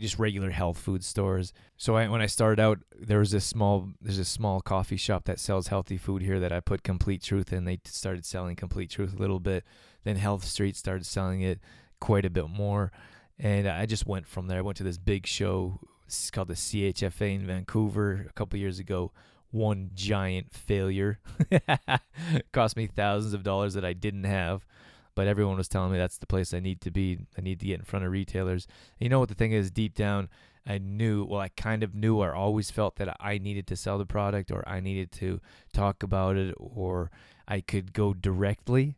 just 0.00 0.18
regular 0.18 0.50
health 0.50 0.78
food 0.78 1.04
stores. 1.04 1.52
So 1.76 1.96
I, 1.96 2.08
when 2.08 2.20
I 2.20 2.26
started 2.26 2.60
out, 2.60 2.80
there 2.98 3.18
was 3.18 3.30
this 3.32 3.44
small 3.44 3.88
there's 4.00 4.18
a 4.18 4.24
small 4.24 4.60
coffee 4.60 4.96
shop 4.96 5.24
that 5.24 5.40
sells 5.40 5.68
healthy 5.68 5.96
food 5.96 6.22
here 6.22 6.40
that 6.40 6.52
I 6.52 6.60
put 6.60 6.82
Complete 6.82 7.22
Truth 7.22 7.52
in. 7.52 7.64
They 7.64 7.80
started 7.84 8.24
selling 8.24 8.56
Complete 8.56 8.90
Truth 8.90 9.14
a 9.14 9.18
little 9.18 9.40
bit. 9.40 9.64
Then 10.04 10.16
Health 10.16 10.44
Street 10.44 10.76
started 10.76 11.06
selling 11.06 11.42
it 11.42 11.60
quite 12.00 12.24
a 12.24 12.30
bit 12.30 12.48
more, 12.48 12.90
and 13.38 13.68
I 13.68 13.86
just 13.86 14.06
went 14.06 14.26
from 14.26 14.48
there. 14.48 14.58
I 14.58 14.62
went 14.62 14.76
to 14.78 14.84
this 14.84 14.98
big 14.98 15.26
show. 15.26 15.80
It's 16.06 16.30
called 16.30 16.48
the 16.48 16.54
CHFA 16.54 17.34
in 17.34 17.46
Vancouver 17.46 18.26
a 18.28 18.32
couple 18.32 18.58
years 18.58 18.78
ago. 18.78 19.12
One 19.50 19.90
giant 19.94 20.52
failure. 20.52 21.20
Cost 22.52 22.76
me 22.76 22.86
thousands 22.86 23.34
of 23.34 23.42
dollars 23.42 23.74
that 23.74 23.84
I 23.84 23.92
didn't 23.92 24.24
have 24.24 24.66
but 25.14 25.26
everyone 25.26 25.56
was 25.56 25.68
telling 25.68 25.92
me 25.92 25.98
that's 25.98 26.18
the 26.18 26.26
place 26.26 26.54
I 26.54 26.60
need 26.60 26.80
to 26.82 26.90
be. 26.90 27.18
I 27.36 27.40
need 27.40 27.60
to 27.60 27.66
get 27.66 27.78
in 27.78 27.84
front 27.84 28.04
of 28.04 28.12
retailers. 28.12 28.66
And 28.98 29.04
you 29.04 29.08
know 29.08 29.20
what 29.20 29.28
the 29.28 29.34
thing 29.34 29.52
is? 29.52 29.70
Deep 29.70 29.94
down, 29.94 30.28
I 30.66 30.78
knew, 30.78 31.24
well, 31.24 31.40
I 31.40 31.48
kind 31.48 31.82
of 31.82 31.94
knew 31.94 32.18
or 32.18 32.34
always 32.34 32.70
felt 32.70 32.96
that 32.96 33.16
I 33.20 33.38
needed 33.38 33.66
to 33.68 33.76
sell 33.76 33.98
the 33.98 34.06
product 34.06 34.50
or 34.50 34.66
I 34.68 34.80
needed 34.80 35.12
to 35.12 35.40
talk 35.72 36.02
about 36.02 36.36
it 36.36 36.54
or 36.58 37.10
I 37.48 37.60
could 37.60 37.92
go 37.92 38.14
directly, 38.14 38.96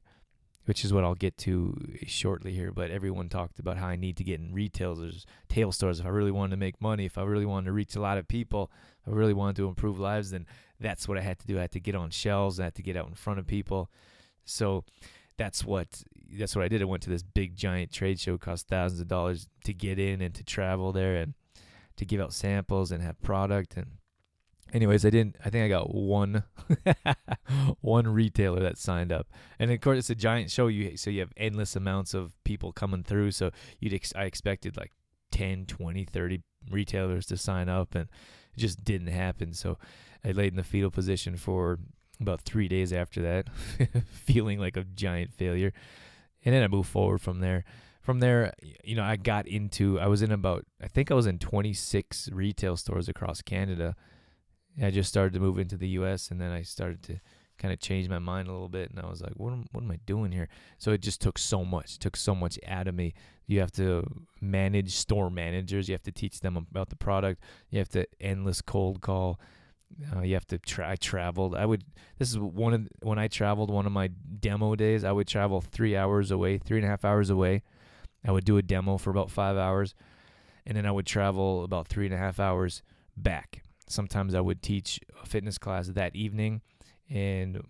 which 0.67 0.85
is 0.85 0.93
what 0.93 1.05
I'll 1.05 1.15
get 1.15 1.39
to 1.39 1.97
shortly 2.07 2.53
here. 2.53 2.71
But 2.71 2.91
everyone 2.91 3.29
talked 3.29 3.59
about 3.59 3.79
how 3.79 3.87
I 3.87 3.97
need 3.97 4.17
to 4.19 4.25
get 4.25 4.41
in 4.41 4.53
retailers, 4.53 5.27
tail 5.49 5.73
stores. 5.73 6.01
If 6.01 6.07
I 6.07 6.11
really 6.11 6.31
wanted 6.31 6.51
to 6.51 6.59
make 6.59 6.81
money, 6.81 7.07
if 7.07 7.17
I 7.17 7.23
really 7.23 7.47
wanted 7.47 7.67
to 7.67 7.73
reach 7.73 7.97
a 7.97 8.01
lot 8.01 8.19
of 8.19 8.29
people, 8.29 8.71
if 9.07 9.13
I 9.13 9.17
really 9.17 9.35
wanted 9.35 9.57
to 9.57 9.69
improve 9.69 9.99
lives, 9.99 10.31
then 10.33 10.47
that's 10.79 11.09
what 11.09 11.17
I 11.17 11.23
had 11.23 11.39
to 11.39 11.47
do. 11.47 11.59
I 11.59 11.63
had 11.63 11.73
to 11.73 11.81
get 11.81 11.95
on 11.95 12.11
shelves, 12.11 12.61
I 12.61 12.65
had 12.65 12.75
to 12.75 12.83
get 12.83 12.97
out 12.97 13.09
in 13.09 13.15
front 13.15 13.39
of 13.39 13.47
people. 13.47 13.91
So, 14.45 14.85
that's 15.37 15.65
what 15.65 16.03
that's 16.39 16.57
what 16.57 16.65
I 16.65 16.69
did. 16.69 16.83
I 16.83 16.87
went 16.87 17.03
to 17.05 17.11
this 17.11 17.23
big 17.23 17.57
giant 17.57 17.93
trade 17.93 18.19
show, 18.19 18.39
cost 18.39 18.69
thousands 18.69 19.01
of 19.01 19.09
dollars 19.09 19.49
to 19.65 19.73
get 19.73 19.99
in 19.99 20.21
and 20.21 20.35
to 20.35 20.45
travel 20.45 20.93
there 20.93 21.17
and 21.17 21.35
to 21.97 22.05
give 22.05 22.21
out 22.21 22.33
samples 22.33 22.91
and 22.91 23.03
have 23.03 23.21
product 23.23 23.77
and 23.77 23.99
anyways, 24.73 25.07
I 25.07 25.11
didn't 25.11 25.37
I 25.45 25.51
think 25.51 25.65
I 25.65 25.69
got 25.69 25.95
one 25.95 26.45
one 27.81 28.09
retailer 28.09 28.61
that 28.61 28.79
signed 28.79 29.13
up. 29.13 29.29
And 29.59 29.71
of 29.71 29.81
course 29.81 29.99
it's 29.99 30.11
a 30.11 30.15
giant 30.15 30.51
show 30.51 30.67
you 30.67 30.97
so 30.97 31.11
you 31.11 31.21
have 31.21 31.33
endless 31.37 31.77
amounts 31.77 32.15
of 32.15 32.33
people 32.45 32.73
coming 32.73 33.05
through 33.05 33.31
so 33.31 33.51
you'd 33.79 33.95
ex- 33.95 34.13
I 34.15 34.25
expected 34.25 34.77
like 34.77 34.93
10, 35.31 35.67
20, 35.67 36.05
30 36.05 36.43
retailers 36.71 37.27
to 37.27 37.37
sign 37.37 37.69
up 37.69 37.95
and 37.95 38.09
it 38.57 38.61
just 38.61 38.85
didn't 38.85 39.09
happen. 39.09 39.53
So 39.53 39.79
I 40.25 40.33
laid 40.33 40.53
in 40.53 40.57
the 40.57 40.65
fetal 40.65 40.91
position 40.91 41.37
for 41.37 41.79
about 42.21 42.43
three 42.43 42.69
days 42.69 42.93
after 42.93 43.23
that, 43.23 43.49
feeling 44.13 44.59
like 44.59 44.77
a 44.77 44.85
giant 44.85 45.33
failure. 45.33 45.73
And 46.45 46.55
then 46.55 46.63
I 46.63 46.69
moved 46.69 46.89
forward 46.89 47.21
from 47.21 47.41
there. 47.41 47.65
From 48.03 48.21
there, 48.21 48.53
you 48.85 48.95
know, 48.95 49.03
I 49.03 49.17
got 49.17 49.47
into, 49.49 49.99
I 49.99 50.09
was 50.09 50.21
in 50.21 50.31
about, 50.31 50.67
I 50.83 50.89
think 50.89 51.11
I 51.11 51.15
was 51.15 51.27
in 51.27 51.39
26 51.39 52.29
retail 52.33 52.77
stores 52.77 53.09
across 53.09 53.41
Canada. 53.41 53.97
I 54.83 54.91
just 54.91 55.09
started 55.09 55.33
to 55.35 55.41
move 55.41 55.59
into 55.59 55.77
the 55.77 55.89
US 55.89 56.31
and 56.31 56.41
then 56.41 56.51
I 56.51 56.63
started 56.63 57.03
to 57.05 57.21
kind 57.59 57.73
of 57.73 57.81
change 57.81 58.09
my 58.09 58.19
mind 58.19 58.49
a 58.49 58.53
little 58.53 58.69
bit. 58.69 58.91
And 58.91 59.01
I 59.01 59.09
was 59.09 59.23
like, 59.23 59.33
what 59.37 59.53
am, 59.53 59.67
what 59.73 59.83
am 59.83 59.91
I 59.91 59.99
doing 60.05 60.33
here? 60.33 60.49
So 60.79 60.91
it 60.91 61.01
just 61.01 61.21
took 61.21 61.39
so 61.39 61.65
much, 61.65 61.99
took 61.99 62.17
so 62.17 62.35
much 62.35 62.59
out 62.67 62.89
of 62.89 62.95
me. 62.95 63.15
You 63.47 63.61
have 63.61 63.73
to 63.73 64.05
manage 64.41 64.95
store 64.95 65.31
managers, 65.31 65.89
you 65.89 65.95
have 65.95 66.03
to 66.03 66.13
teach 66.13 66.41
them 66.41 66.57
about 66.57 66.91
the 66.91 66.97
product, 66.97 67.43
you 67.71 67.79
have 67.79 67.91
to 67.91 68.07
endless 68.21 68.61
cold 68.61 69.01
call 69.01 69.39
uh, 70.15 70.21
you 70.21 70.35
have 70.35 70.47
to 70.49 70.59
try. 70.59 70.93
I 70.93 70.97
traveled. 70.97 71.55
I 71.55 71.67
would. 71.67 71.85
This 72.19 72.31
is 72.31 72.39
one 72.39 72.75
of 72.75 72.89
when 73.03 73.19
I 73.19 73.29
traveled. 73.29 73.71
One 73.71 73.87
of 73.87 73.93
my 73.93 74.09
demo 74.09 74.75
days. 74.75 75.05
I 75.05 75.13
would 75.13 75.29
travel 75.29 75.61
three 75.61 75.97
hours 75.97 76.31
away, 76.31 76.59
three 76.59 76.79
and 76.79 76.87
a 76.87 76.89
half 76.89 77.05
hours 77.05 77.31
away. 77.31 77.63
I 78.27 78.33
would 78.33 78.45
do 78.45 78.57
a 78.57 78.63
demo 78.63 78.97
for 78.97 79.11
about 79.11 79.31
five 79.31 79.57
hours, 79.57 79.95
and 80.67 80.77
then 80.77 80.87
I 80.87 80.91
would 80.91 81.07
travel 81.07 81.63
about 81.63 81.89
three 81.89 82.07
and 82.07 82.15
a 82.15 82.19
half 82.19 82.41
hours 82.41 82.83
back. 83.17 83.63
Sometimes 83.89 84.35
I 84.35 84.41
would 84.41 84.63
teach 84.63 84.99
a 85.23 85.27
fitness 85.27 85.59
class 85.59 85.89
that 85.89 86.17
evening, 86.17 86.63
and 87.11 87.61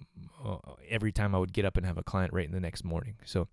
uh, 0.45 0.59
every 0.89 1.11
time 1.11 1.35
I 1.35 1.39
would 1.39 1.53
get 1.53 1.65
up 1.65 1.77
and 1.77 1.85
have 1.85 1.99
a 1.99 2.05
client 2.05 2.33
right 2.33 2.47
in 2.47 2.53
the 2.53 2.61
next 2.61 2.85
morning. 2.85 3.17
So 3.25 3.49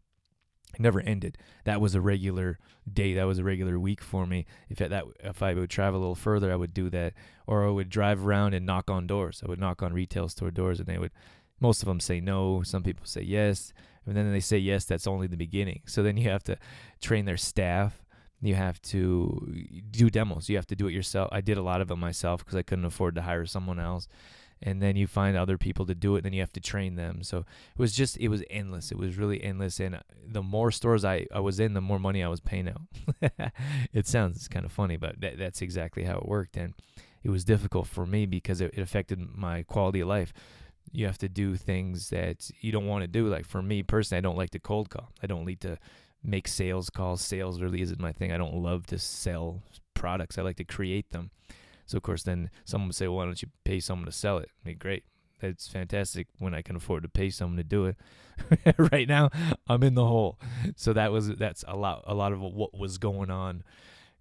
It 0.73 0.79
never 0.79 1.01
ended. 1.01 1.37
That 1.65 1.81
was 1.81 1.95
a 1.95 2.01
regular 2.01 2.59
day. 2.91 3.13
That 3.13 3.25
was 3.25 3.39
a 3.39 3.43
regular 3.43 3.79
week 3.79 4.01
for 4.01 4.25
me. 4.25 4.45
If 4.69 4.77
that 4.77 5.03
if 5.19 5.41
I 5.43 5.53
would 5.53 5.69
travel 5.69 5.99
a 5.99 6.01
little 6.01 6.15
further, 6.15 6.51
I 6.51 6.55
would 6.55 6.73
do 6.73 6.89
that, 6.89 7.13
or 7.47 7.65
I 7.65 7.71
would 7.71 7.89
drive 7.89 8.25
around 8.25 8.53
and 8.53 8.65
knock 8.65 8.89
on 8.89 9.07
doors. 9.07 9.41
I 9.45 9.49
would 9.49 9.59
knock 9.59 9.81
on 9.81 9.93
retail 9.93 10.29
store 10.29 10.51
doors, 10.51 10.79
and 10.79 10.87
they 10.87 10.97
would. 10.97 11.11
Most 11.59 11.83
of 11.83 11.87
them 11.87 11.99
say 11.99 12.19
no. 12.19 12.63
Some 12.63 12.83
people 12.83 13.05
say 13.05 13.21
yes, 13.21 13.73
and 14.05 14.15
then 14.15 14.31
they 14.31 14.39
say 14.39 14.57
yes. 14.57 14.85
That's 14.85 15.07
only 15.07 15.27
the 15.27 15.37
beginning. 15.37 15.81
So 15.85 16.01
then 16.01 16.17
you 16.17 16.29
have 16.29 16.43
to 16.45 16.57
train 17.01 17.25
their 17.25 17.37
staff. 17.37 18.03
You 18.41 18.55
have 18.55 18.81
to 18.83 19.53
do 19.91 20.09
demos. 20.09 20.49
You 20.49 20.55
have 20.55 20.65
to 20.67 20.75
do 20.75 20.87
it 20.87 20.93
yourself. 20.93 21.29
I 21.31 21.41
did 21.41 21.57
a 21.57 21.61
lot 21.61 21.81
of 21.81 21.87
them 21.87 21.99
myself 21.99 22.43
because 22.43 22.55
I 22.55 22.63
couldn't 22.63 22.85
afford 22.85 23.13
to 23.15 23.21
hire 23.21 23.45
someone 23.45 23.79
else 23.79 24.07
and 24.63 24.81
then 24.81 24.95
you 24.95 25.07
find 25.07 25.35
other 25.35 25.57
people 25.57 25.85
to 25.85 25.95
do 25.95 26.15
it 26.15 26.19
and 26.19 26.25
then 26.25 26.33
you 26.33 26.41
have 26.41 26.53
to 26.53 26.59
train 26.59 26.95
them. 26.95 27.23
So 27.23 27.39
it 27.39 27.79
was 27.79 27.93
just 27.93 28.17
it 28.17 28.27
was 28.27 28.43
endless. 28.49 28.91
It 28.91 28.97
was 28.97 29.17
really 29.17 29.43
endless. 29.43 29.79
And 29.79 29.95
uh, 29.95 29.99
the 30.25 30.43
more 30.43 30.71
stores 30.71 31.03
i, 31.03 31.25
I 31.33 31.39
was 31.39 31.59
in 31.59 31.73
the 31.73 31.81
more 31.81 31.99
money 31.99 32.23
i 32.23 32.27
was 32.27 32.39
paying 32.39 32.69
out. 32.69 32.81
It 33.93 34.07
sounds 34.07 34.47
kind 34.47 34.65
of 34.65 34.71
funny 34.71 34.97
but 34.97 35.19
that, 35.21 35.37
that's 35.37 35.61
exactly 35.61 36.03
how 36.03 36.17
it 36.17 36.27
worked. 36.27 36.57
And 36.57 36.73
it 37.23 37.29
was 37.29 37.43
difficult 37.43 37.87
for 37.87 38.05
me 38.05 38.25
because 38.25 38.61
it, 38.61 38.73
it 38.73 38.81
affected 38.81 39.19
my 39.19 39.63
quality 39.63 39.99
of 40.01 40.07
life. 40.07 40.33
You 40.91 41.05
have 41.05 41.19
to 41.19 41.29
do 41.29 41.55
things 41.55 42.09
that 42.09 42.49
you 42.61 42.71
don't 42.71 42.87
want 42.87 43.03
to 43.03 43.07
do. 43.07 43.27
Like 43.27 43.45
for 43.45 43.61
me 43.61 43.83
personally 43.83 44.19
i 44.19 44.21
don't 44.21 44.37
like 44.37 44.51
to 44.51 44.59
cold 44.59 44.89
call. 44.89 45.09
I 45.23 45.27
don't 45.27 45.45
like 45.45 45.59
to 45.61 45.77
make 46.23 46.47
sales 46.47 46.89
calls. 46.91 47.21
Sales 47.21 47.61
really 47.61 47.81
isn't 47.81 47.99
my 47.99 48.11
thing. 48.11 48.31
I 48.31 48.37
don't 48.37 48.55
love 48.55 48.85
to 48.87 48.99
sell 48.99 49.63
products. 49.95 50.37
I 50.37 50.43
like 50.43 50.57
to 50.57 50.63
create 50.63 51.11
them 51.11 51.31
so 51.91 51.97
of 51.97 52.03
course, 52.03 52.23
then 52.23 52.49
someone 52.63 52.87
would 52.87 52.95
say, 52.95 53.09
well, 53.09 53.17
"Why 53.17 53.25
don't 53.25 53.41
you 53.41 53.49
pay 53.65 53.81
someone 53.81 54.05
to 54.05 54.13
sell 54.13 54.37
it?" 54.37 54.49
I 54.63 54.69
mean, 54.69 54.77
great. 54.77 55.03
That's 55.41 55.67
fantastic 55.67 56.27
when 56.39 56.53
I 56.53 56.61
can 56.61 56.77
afford 56.77 57.03
to 57.03 57.09
pay 57.09 57.29
someone 57.29 57.57
to 57.57 57.65
do 57.65 57.85
it. 57.85 57.97
right 58.93 59.09
now, 59.09 59.29
I'm 59.67 59.83
in 59.83 59.95
the 59.95 60.05
hole. 60.05 60.39
So 60.77 60.93
that 60.93 61.11
was 61.11 61.35
that's 61.35 61.65
a 61.67 61.75
lot 61.75 62.05
a 62.07 62.13
lot 62.13 62.31
of 62.31 62.39
what 62.39 62.73
was 62.73 62.97
going 62.97 63.29
on 63.29 63.63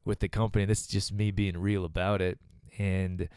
with 0.04 0.18
the 0.18 0.28
company. 0.28 0.64
This 0.64 0.80
is 0.80 0.86
just 0.88 1.12
me 1.12 1.30
being 1.30 1.58
real 1.58 1.84
about 1.84 2.20
it, 2.20 2.40
and 2.76 3.28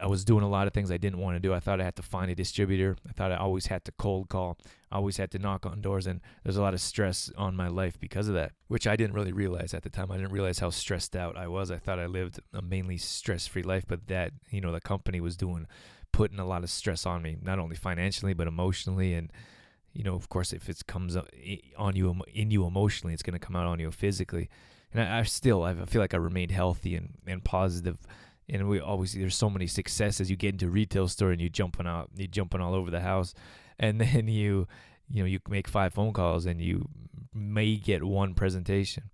I 0.00 0.06
was 0.06 0.24
doing 0.24 0.42
a 0.42 0.48
lot 0.48 0.66
of 0.66 0.72
things 0.72 0.90
I 0.90 0.96
didn't 0.96 1.20
want 1.20 1.36
to 1.36 1.40
do. 1.40 1.54
I 1.54 1.60
thought 1.60 1.80
I 1.80 1.84
had 1.84 1.96
to 1.96 2.02
find 2.02 2.30
a 2.30 2.34
distributor. 2.34 2.96
I 3.08 3.12
thought 3.12 3.30
I 3.30 3.36
always 3.36 3.66
had 3.66 3.84
to 3.84 3.92
cold 3.92 4.28
call. 4.28 4.58
I 4.90 4.96
always 4.96 5.16
had 5.16 5.30
to 5.30 5.38
knock 5.38 5.64
on 5.64 5.80
doors, 5.80 6.06
and 6.06 6.20
there's 6.42 6.56
a 6.56 6.62
lot 6.62 6.74
of 6.74 6.80
stress 6.80 7.30
on 7.36 7.54
my 7.56 7.68
life 7.68 7.98
because 8.00 8.28
of 8.28 8.34
that, 8.34 8.52
which 8.68 8.86
I 8.86 8.96
didn't 8.96 9.14
really 9.14 9.32
realize 9.32 9.74
at 9.74 9.82
the 9.82 9.90
time. 9.90 10.10
I 10.10 10.16
didn't 10.16 10.32
realize 10.32 10.58
how 10.58 10.70
stressed 10.70 11.14
out 11.14 11.36
I 11.36 11.46
was. 11.46 11.70
I 11.70 11.78
thought 11.78 11.98
I 11.98 12.06
lived 12.06 12.40
a 12.52 12.60
mainly 12.60 12.98
stress-free 12.98 13.62
life, 13.62 13.84
but 13.86 14.08
that 14.08 14.32
you 14.50 14.60
know 14.60 14.72
the 14.72 14.80
company 14.80 15.20
was 15.20 15.36
doing, 15.36 15.66
putting 16.10 16.38
a 16.38 16.46
lot 16.46 16.64
of 16.64 16.70
stress 16.70 17.06
on 17.06 17.22
me, 17.22 17.36
not 17.40 17.58
only 17.58 17.76
financially 17.76 18.34
but 18.34 18.48
emotionally, 18.48 19.14
and 19.14 19.32
you 19.92 20.02
know, 20.02 20.14
of 20.14 20.28
course, 20.28 20.52
if 20.52 20.68
it 20.68 20.86
comes 20.86 21.16
on 21.16 21.96
you 21.96 22.22
in 22.34 22.50
you 22.50 22.66
emotionally, 22.66 23.14
it's 23.14 23.22
going 23.22 23.38
to 23.38 23.46
come 23.46 23.56
out 23.56 23.66
on 23.66 23.78
you 23.78 23.90
physically. 23.90 24.48
And 24.92 25.02
I, 25.02 25.20
I 25.20 25.22
still, 25.22 25.62
I 25.62 25.74
feel 25.86 26.00
like 26.00 26.14
I 26.14 26.18
remained 26.18 26.50
healthy 26.50 26.96
and 26.96 27.14
and 27.26 27.44
positive 27.44 27.98
and 28.52 28.68
we 28.68 28.78
always 28.78 29.14
there's 29.14 29.34
so 29.34 29.50
many 29.50 29.66
successes. 29.66 30.30
You 30.30 30.36
get 30.36 30.54
into 30.54 30.68
retail 30.68 31.08
store 31.08 31.32
and 31.32 31.40
you 31.40 31.48
jumping 31.48 31.86
out, 31.86 32.10
you 32.14 32.28
jumping 32.28 32.60
all 32.60 32.74
over 32.74 32.90
the 32.90 33.00
house, 33.00 33.34
and 33.78 34.00
then 34.00 34.28
you, 34.28 34.68
you 35.10 35.22
know, 35.22 35.26
you 35.26 35.40
make 35.48 35.66
five 35.66 35.94
phone 35.94 36.12
calls 36.12 36.46
and 36.46 36.60
you 36.60 36.88
may 37.34 37.76
get 37.76 38.04
one 38.04 38.34
presentation. 38.34 39.04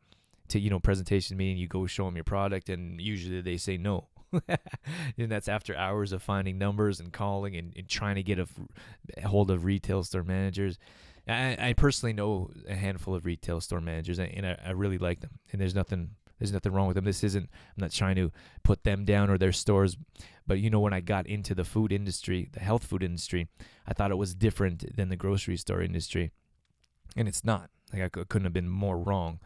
To 0.48 0.58
you 0.58 0.70
know, 0.70 0.80
presentation 0.80 1.36
meaning 1.36 1.58
you 1.58 1.68
go 1.68 1.86
show 1.86 2.06
them 2.06 2.16
your 2.16 2.24
product, 2.24 2.68
and 2.68 3.00
usually 3.00 3.40
they 3.40 3.58
say 3.58 3.76
no. 3.76 4.08
and 4.48 5.30
that's 5.30 5.48
after 5.48 5.74
hours 5.76 6.12
of 6.12 6.22
finding 6.22 6.58
numbers 6.58 7.00
and 7.00 7.12
calling 7.12 7.56
and, 7.56 7.72
and 7.76 7.88
trying 7.88 8.16
to 8.16 8.22
get 8.22 8.38
a, 8.38 8.46
hold 9.26 9.50
of 9.50 9.64
retail 9.64 10.02
store 10.02 10.22
managers. 10.22 10.78
I, 11.26 11.56
I, 11.58 11.72
personally 11.74 12.12
know 12.14 12.50
a 12.68 12.74
handful 12.74 13.14
of 13.14 13.24
retail 13.24 13.60
store 13.60 13.80
managers, 13.80 14.18
and 14.18 14.46
I, 14.46 14.58
I 14.66 14.70
really 14.70 14.98
like 14.98 15.20
them. 15.20 15.30
And 15.52 15.60
there's 15.60 15.74
nothing 15.74 16.10
there's 16.38 16.52
nothing 16.52 16.72
wrong 16.72 16.86
with 16.86 16.94
them. 16.94 17.04
This 17.04 17.24
isn't, 17.24 17.48
I'm 17.52 17.80
not 17.82 17.92
trying 17.92 18.16
to 18.16 18.32
put 18.62 18.84
them 18.84 19.04
down 19.04 19.30
or 19.30 19.38
their 19.38 19.52
stores. 19.52 19.96
But 20.46 20.60
you 20.60 20.70
know, 20.70 20.80
when 20.80 20.92
I 20.92 21.00
got 21.00 21.26
into 21.26 21.54
the 21.54 21.64
food 21.64 21.92
industry, 21.92 22.48
the 22.52 22.60
health 22.60 22.84
food 22.84 23.02
industry, 23.02 23.48
I 23.86 23.92
thought 23.92 24.10
it 24.10 24.18
was 24.18 24.34
different 24.34 24.96
than 24.96 25.08
the 25.08 25.16
grocery 25.16 25.56
store 25.56 25.82
industry. 25.82 26.30
And 27.16 27.28
it's 27.28 27.44
not. 27.44 27.70
Like 27.92 28.02
I 28.02 28.08
couldn't 28.08 28.44
have 28.44 28.52
been 28.52 28.68
more 28.68 28.98
wrong. 28.98 29.40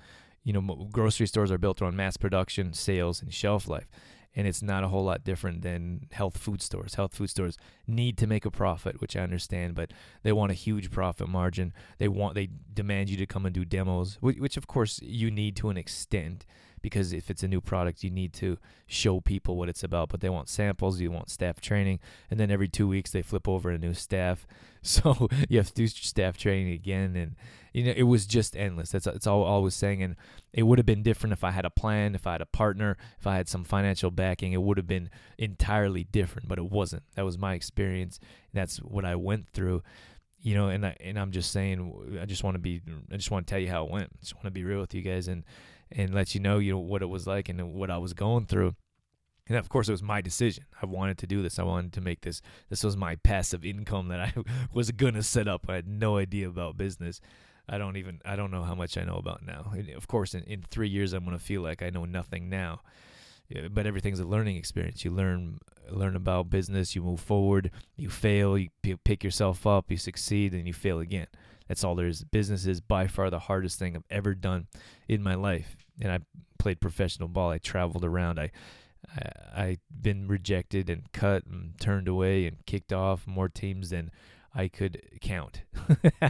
You 0.44 0.52
know, 0.52 0.88
grocery 0.90 1.26
stores 1.26 1.52
are 1.52 1.58
built 1.58 1.80
around 1.80 1.96
mass 1.96 2.16
production, 2.16 2.72
sales, 2.72 3.22
and 3.22 3.32
shelf 3.32 3.68
life 3.68 3.88
and 4.34 4.46
it's 4.46 4.62
not 4.62 4.84
a 4.84 4.88
whole 4.88 5.04
lot 5.04 5.25
different 5.25 5.62
than 5.62 6.06
health 6.11 6.38
food 6.38 6.62
stores. 6.62 6.94
Health 6.94 7.14
food 7.14 7.30
stores 7.30 7.58
need 7.87 8.16
to 8.18 8.26
make 8.26 8.44
a 8.44 8.50
profit, 8.50 9.00
which 9.00 9.16
I 9.16 9.20
understand, 9.20 9.75
but 9.75 9.92
they 10.22 10.32
want 10.32 10.52
a 10.52 10.54
huge 10.54 10.90
profit 10.90 11.28
margin. 11.28 11.72
They 11.99 12.08
want 12.08 12.34
they 12.34 12.49
demand 12.72 13.11
you 13.11 13.16
to 13.18 13.26
come 13.26 13.44
and 13.44 13.54
do 13.54 13.64
demos, 13.64 14.18
which 14.20 14.56
of 14.56 14.66
course 14.66 15.00
you 15.02 15.30
need 15.30 15.56
to 15.56 15.68
an 15.68 15.76
extent 15.76 16.46
because 16.82 17.12
if 17.12 17.30
it's 17.30 17.42
a 17.42 17.48
new 17.48 17.60
product, 17.60 18.04
you 18.04 18.10
need 18.10 18.32
to 18.34 18.58
show 18.86 19.20
people 19.20 19.56
what 19.56 19.68
it's 19.68 19.84
about. 19.84 20.08
But 20.08 20.20
they 20.20 20.28
want 20.28 20.48
samples, 20.48 21.00
you 21.00 21.10
want 21.10 21.30
staff 21.30 21.60
training, 21.60 22.00
and 22.30 22.38
then 22.38 22.50
every 22.50 22.68
two 22.68 22.88
weeks 22.88 23.10
they 23.10 23.22
flip 23.22 23.48
over 23.48 23.70
a 23.70 23.78
new 23.78 23.94
staff. 23.94 24.46
So 24.84 25.28
you 25.48 25.58
have 25.58 25.68
to 25.68 25.74
do 25.74 25.86
staff 25.86 26.36
training 26.36 26.72
again, 26.72 27.14
and 27.14 27.36
you 27.72 27.84
know 27.84 27.92
it 27.96 28.02
was 28.02 28.26
just 28.26 28.56
endless. 28.56 28.90
That's 28.90 29.04
that's 29.04 29.28
all, 29.28 29.46
I 29.46 29.58
was 29.60 29.76
saying, 29.76 30.02
and 30.02 30.16
it 30.52 30.64
would 30.64 30.80
have 30.80 30.86
been 30.86 31.04
different 31.04 31.32
if 31.32 31.44
I 31.44 31.52
had 31.52 31.64
a 31.64 31.70
plan, 31.70 32.16
if 32.16 32.26
I 32.26 32.32
had 32.32 32.40
a 32.40 32.46
partner, 32.46 32.96
if 33.16 33.24
I 33.24 33.36
had 33.36 33.48
some 33.48 33.62
financial 33.62 34.10
backing. 34.10 34.54
It 34.54 34.60
would 34.60 34.78
have 34.78 34.88
been 34.88 35.08
entirely 35.38 36.02
different, 36.02 36.48
but 36.48 36.58
it 36.58 36.68
wasn't. 36.68 37.04
That 37.14 37.24
was 37.24 37.38
my 37.38 37.54
experience. 37.54 38.18
That's 38.52 38.78
what 38.78 39.04
I 39.04 39.14
went 39.14 39.50
through 39.50 39.84
you 40.42 40.56
know, 40.56 40.68
and 40.68 40.84
I 40.84 40.96
and 41.00 41.18
I'm 41.18 41.30
just 41.30 41.52
saying, 41.52 42.18
I 42.20 42.26
just 42.26 42.42
want 42.42 42.56
to 42.56 42.58
be, 42.58 42.82
I 43.12 43.16
just 43.16 43.30
want 43.30 43.46
to 43.46 43.50
tell 43.50 43.60
you 43.60 43.68
how 43.68 43.84
it 43.84 43.90
went. 43.90 44.10
I 44.12 44.20
just 44.20 44.34
want 44.34 44.46
to 44.46 44.50
be 44.50 44.64
real 44.64 44.80
with 44.80 44.92
you 44.92 45.02
guys, 45.02 45.28
and 45.28 45.44
and 45.96 46.14
let 46.14 46.34
you 46.34 46.40
know, 46.40 46.58
you 46.58 46.72
know, 46.72 46.78
what 46.78 47.02
it 47.02 47.08
was 47.08 47.26
like 47.26 47.49
and 47.49 47.75
what 47.75 47.90
I 47.90 47.99
was 47.99 48.12
going 48.12 48.46
through. 48.46 48.75
And 49.49 49.56
of 49.56 49.68
course, 49.68 49.88
it 49.88 49.92
was 49.92 50.02
my 50.02 50.20
decision. 50.20 50.64
I 50.80 50.87
wanted 50.87 51.18
to 51.18 51.26
do 51.26 51.42
this. 51.42 51.58
I 51.58 51.64
wanted 51.64 51.92
to 51.94 52.00
make 52.00 52.20
this. 52.20 52.40
This 52.68 52.84
was 52.84 52.96
my 52.96 53.16
passive 53.16 53.64
income 53.64 54.08
that 54.08 54.20
I 54.20 54.34
was 54.72 54.90
gonna 54.92 55.22
set 55.22 55.49
up. 55.49 55.66
I 55.68 55.76
had 55.76 55.88
no 55.88 56.16
idea 56.16 56.49
about 56.49 56.76
business. 56.76 57.20
I 57.68 57.78
don't 57.78 57.96
even. 57.96 58.20
I 58.25 58.37
don't 58.37 58.50
know 58.50 58.62
how 58.62 58.75
much 58.75 58.96
I 58.96 59.04
know 59.04 59.16
about 59.16 59.44
now. 59.44 59.72
And 59.72 59.90
of 59.90 60.06
course, 60.06 60.34
in, 60.34 60.42
in 60.44 60.62
three 60.62 60.88
years, 60.88 61.12
I'm 61.12 61.25
gonna 61.25 61.38
feel 61.38 61.62
like 61.62 61.82
I 61.82 61.90
know 61.90 62.04
nothing 62.04 62.49
now. 62.49 62.80
But 63.70 63.87
everything's 63.87 64.20
a 64.20 64.25
learning 64.25 64.56
experience. 64.56 65.04
You 65.04 65.11
learn 65.11 65.58
learn 65.90 66.16
about 66.16 66.50
business. 66.50 66.94
You 66.94 67.02
move 67.02 67.20
forward. 67.20 67.70
You 67.96 68.08
fail. 68.08 68.58
You 68.58 68.70
pick 69.04 69.24
yourself 69.24 69.66
up. 69.66 69.90
You 69.90 69.96
succeed, 69.96 70.54
and 70.54 70.66
you 70.66 70.72
fail 70.72 71.00
again. 71.00 71.26
That's 71.68 71.84
all 71.84 71.94
there 71.94 72.06
is. 72.06 72.24
Business 72.24 72.66
is 72.66 72.80
by 72.80 73.06
far 73.06 73.30
the 73.30 73.38
hardest 73.38 73.78
thing 73.78 73.96
I've 73.96 74.04
ever 74.10 74.34
done 74.34 74.66
in 75.08 75.22
my 75.22 75.34
life. 75.34 75.76
And 76.00 76.12
I 76.12 76.18
played 76.58 76.80
professional 76.80 77.28
ball. 77.28 77.50
I 77.50 77.58
traveled 77.58 78.04
around. 78.04 78.38
I, 78.38 78.50
I 79.16 79.30
I've 79.54 79.80
been 79.90 80.28
rejected 80.28 80.88
and 80.90 81.10
cut 81.12 81.44
and 81.46 81.78
turned 81.80 82.08
away 82.08 82.46
and 82.46 82.64
kicked 82.66 82.92
off 82.92 83.26
more 83.26 83.48
teams 83.48 83.90
than 83.90 84.10
I 84.54 84.68
could 84.68 85.02
count. 85.20 85.62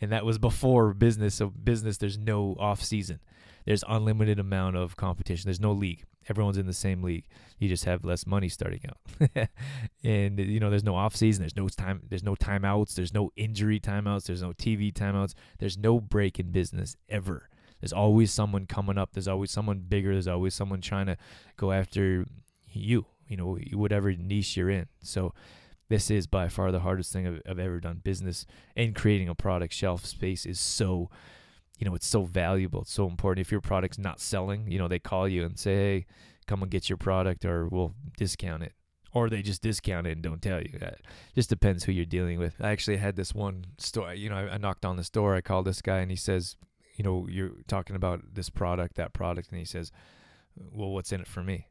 and 0.00 0.12
that 0.12 0.24
was 0.24 0.38
before 0.38 0.94
business. 0.94 1.34
So 1.36 1.48
business, 1.48 1.98
there's 1.98 2.18
no 2.18 2.56
off 2.58 2.82
season. 2.82 3.20
There's 3.64 3.84
unlimited 3.86 4.38
amount 4.38 4.76
of 4.76 4.96
competition. 4.96 5.48
There's 5.48 5.60
no 5.60 5.72
league. 5.72 6.04
Everyone's 6.28 6.58
in 6.58 6.66
the 6.66 6.72
same 6.72 7.02
league. 7.02 7.24
You 7.58 7.68
just 7.68 7.84
have 7.84 8.04
less 8.04 8.26
money 8.26 8.48
starting 8.48 8.80
out. 8.88 9.48
and 10.04 10.38
you 10.38 10.60
know, 10.60 10.70
there's 10.70 10.84
no 10.84 10.94
off 10.94 11.16
season. 11.16 11.42
There's 11.42 11.56
no 11.56 11.68
time. 11.68 12.02
There's 12.08 12.22
no 12.22 12.34
timeouts. 12.34 12.94
There's 12.94 13.14
no 13.14 13.30
injury 13.36 13.80
timeouts. 13.80 14.24
There's 14.24 14.42
no 14.42 14.52
TV 14.52 14.92
timeouts. 14.92 15.34
There's 15.58 15.78
no 15.78 16.00
break 16.00 16.38
in 16.38 16.50
business 16.50 16.96
ever. 17.08 17.48
There's 17.80 17.92
always 17.92 18.30
someone 18.30 18.66
coming 18.66 18.98
up. 18.98 19.12
There's 19.12 19.28
always 19.28 19.50
someone 19.50 19.80
bigger. 19.80 20.12
There's 20.12 20.28
always 20.28 20.54
someone 20.54 20.80
trying 20.80 21.06
to 21.06 21.16
go 21.56 21.72
after 21.72 22.26
you. 22.72 23.06
You 23.26 23.36
know, 23.36 23.58
whatever 23.72 24.12
niche 24.12 24.56
you're 24.56 24.70
in. 24.70 24.86
So 25.02 25.34
this 25.88 26.10
is 26.10 26.26
by 26.26 26.48
far 26.48 26.70
the 26.70 26.80
hardest 26.80 27.12
thing 27.12 27.26
I've, 27.26 27.42
I've 27.48 27.58
ever 27.58 27.80
done. 27.80 28.00
Business 28.02 28.46
and 28.76 28.94
creating 28.94 29.28
a 29.28 29.34
product 29.34 29.74
shelf 29.74 30.06
space 30.06 30.46
is 30.46 30.60
so 30.60 31.10
you 31.82 31.88
know, 31.88 31.96
it's 31.96 32.06
so 32.06 32.22
valuable. 32.22 32.82
It's 32.82 32.92
so 32.92 33.08
important. 33.08 33.44
If 33.44 33.50
your 33.50 33.60
product's 33.60 33.98
not 33.98 34.20
selling, 34.20 34.70
you 34.70 34.78
know, 34.78 34.86
they 34.86 35.00
call 35.00 35.26
you 35.26 35.44
and 35.44 35.58
say, 35.58 35.74
hey, 35.74 36.06
come 36.46 36.62
and 36.62 36.70
get 36.70 36.88
your 36.88 36.96
product 36.96 37.44
or 37.44 37.66
we'll 37.66 37.92
discount 38.16 38.62
it. 38.62 38.72
Or 39.12 39.28
they 39.28 39.42
just 39.42 39.62
discount 39.62 40.06
it 40.06 40.12
and 40.12 40.22
don't 40.22 40.40
tell 40.40 40.60
you. 40.62 40.78
It 40.80 41.04
just 41.34 41.48
depends 41.48 41.82
who 41.82 41.90
you're 41.90 42.04
dealing 42.04 42.38
with. 42.38 42.54
I 42.60 42.70
actually 42.70 42.98
had 42.98 43.16
this 43.16 43.34
one 43.34 43.64
store, 43.78 44.14
you 44.14 44.30
know, 44.30 44.36
I, 44.36 44.54
I 44.54 44.58
knocked 44.58 44.84
on 44.84 44.96
this 44.96 45.10
door. 45.10 45.34
I 45.34 45.40
called 45.40 45.64
this 45.64 45.82
guy 45.82 45.98
and 45.98 46.10
he 46.12 46.16
says, 46.16 46.56
you 46.94 47.02
know, 47.02 47.26
you're 47.28 47.50
talking 47.66 47.96
about 47.96 48.20
this 48.32 48.48
product, 48.48 48.94
that 48.94 49.12
product. 49.12 49.50
And 49.50 49.58
he 49.58 49.64
says, 49.64 49.90
well, 50.54 50.90
what's 50.90 51.10
in 51.10 51.20
it 51.20 51.26
for 51.26 51.42
me? 51.42 51.66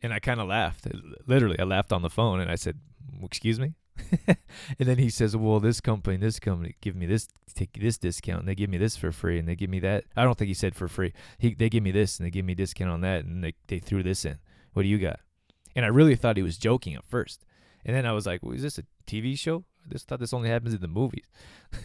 And 0.00 0.14
I 0.14 0.18
kind 0.18 0.40
of 0.40 0.48
laughed. 0.48 0.86
Literally, 1.26 1.58
I 1.58 1.64
laughed 1.64 1.92
on 1.92 2.00
the 2.00 2.08
phone 2.08 2.40
and 2.40 2.50
I 2.50 2.54
said, 2.54 2.78
excuse 3.22 3.60
me? 3.60 3.74
and 4.26 4.36
then 4.78 4.98
he 4.98 5.10
says, 5.10 5.36
"Well, 5.36 5.60
this 5.60 5.80
company, 5.80 6.16
this 6.16 6.40
company, 6.40 6.76
give 6.80 6.96
me 6.96 7.06
this, 7.06 7.28
take 7.54 7.72
this 7.80 7.98
discount, 7.98 8.40
and 8.40 8.48
they 8.48 8.54
give 8.54 8.70
me 8.70 8.78
this 8.78 8.96
for 8.96 9.12
free, 9.12 9.38
and 9.38 9.48
they 9.48 9.56
give 9.56 9.70
me 9.70 9.80
that." 9.80 10.04
I 10.16 10.24
don't 10.24 10.36
think 10.36 10.48
he 10.48 10.54
said 10.54 10.74
for 10.74 10.88
free. 10.88 11.12
He 11.38 11.54
they 11.54 11.68
give 11.68 11.82
me 11.82 11.90
this, 11.90 12.18
and 12.18 12.26
they 12.26 12.30
give 12.30 12.44
me 12.44 12.52
a 12.52 12.56
discount 12.56 12.90
on 12.90 13.00
that, 13.02 13.24
and 13.24 13.44
they 13.44 13.54
they 13.66 13.78
threw 13.78 14.02
this 14.02 14.24
in. 14.24 14.38
What 14.72 14.82
do 14.82 14.88
you 14.88 14.98
got? 14.98 15.20
And 15.74 15.84
I 15.84 15.88
really 15.88 16.16
thought 16.16 16.36
he 16.36 16.42
was 16.42 16.58
joking 16.58 16.94
at 16.94 17.04
first, 17.04 17.44
and 17.84 17.94
then 17.94 18.06
I 18.06 18.12
was 18.12 18.26
like, 18.26 18.42
well, 18.42 18.54
"Is 18.54 18.62
this 18.62 18.78
a 18.78 18.84
TV 19.06 19.38
show?" 19.38 19.64
this 19.86 20.04
thought 20.04 20.20
this 20.20 20.32
only 20.32 20.48
happens 20.48 20.74
in 20.74 20.80
the 20.80 20.88
movies, 20.88 21.24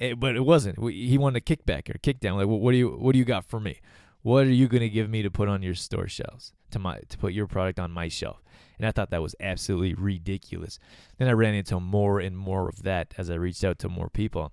Eh, 0.00 0.14
but 0.14 0.36
it 0.36 0.44
wasn't. 0.44 0.78
He 0.90 1.18
wanted 1.18 1.42
a 1.42 1.44
kickback 1.44 1.88
or 1.88 1.94
a 1.96 1.98
kickdown. 1.98 2.36
Like, 2.36 2.46
what, 2.46 2.60
what 2.60 2.72
do 2.72 2.78
you 2.78 2.90
what 2.90 3.12
do 3.12 3.18
you 3.18 3.24
got 3.24 3.44
for 3.44 3.58
me? 3.58 3.80
What 4.22 4.44
are 4.44 4.52
you 4.52 4.68
gonna 4.68 4.88
give 4.88 5.10
me 5.10 5.22
to 5.22 5.30
put 5.30 5.48
on 5.48 5.62
your 5.62 5.74
store 5.74 6.08
shelves 6.08 6.52
to 6.70 6.78
my 6.78 7.00
to 7.08 7.18
put 7.18 7.32
your 7.32 7.46
product 7.46 7.78
on 7.78 7.90
my 7.90 8.08
shelf? 8.08 8.42
And 8.78 8.86
I 8.86 8.92
thought 8.92 9.10
that 9.10 9.22
was 9.22 9.34
absolutely 9.40 9.94
ridiculous. 9.94 10.78
Then 11.16 11.28
I 11.28 11.32
ran 11.32 11.54
into 11.54 11.80
more 11.80 12.20
and 12.20 12.36
more 12.36 12.68
of 12.68 12.82
that 12.84 13.14
as 13.18 13.30
I 13.30 13.34
reached 13.34 13.64
out 13.64 13.78
to 13.80 13.88
more 13.88 14.08
people. 14.08 14.52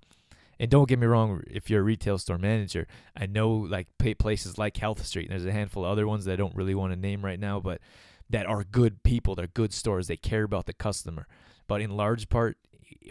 And 0.59 0.71
don't 0.71 0.87
get 0.87 0.99
me 0.99 1.07
wrong, 1.07 1.43
if 1.47 1.69
you're 1.69 1.81
a 1.81 1.83
retail 1.83 2.17
store 2.17 2.37
manager, 2.37 2.87
I 3.15 3.25
know 3.25 3.51
like 3.51 3.87
places 4.17 4.57
like 4.57 4.77
Health 4.77 5.05
Street, 5.05 5.29
and 5.29 5.31
there's 5.31 5.45
a 5.45 5.51
handful 5.51 5.83
of 5.83 5.91
other 5.91 6.07
ones 6.07 6.25
that 6.25 6.33
I 6.33 6.37
don't 6.37 6.55
really 6.55 6.75
want 6.75 6.93
to 6.93 6.99
name 6.99 7.25
right 7.25 7.39
now, 7.39 7.59
but 7.59 7.81
that 8.29 8.45
are 8.45 8.63
good 8.63 9.03
people, 9.03 9.35
they're 9.35 9.47
good 9.47 9.73
stores, 9.73 10.07
they 10.07 10.17
care 10.17 10.43
about 10.43 10.65
the 10.65 10.73
customer. 10.73 11.27
But 11.67 11.81
in 11.81 11.91
large 11.91 12.29
part, 12.29 12.57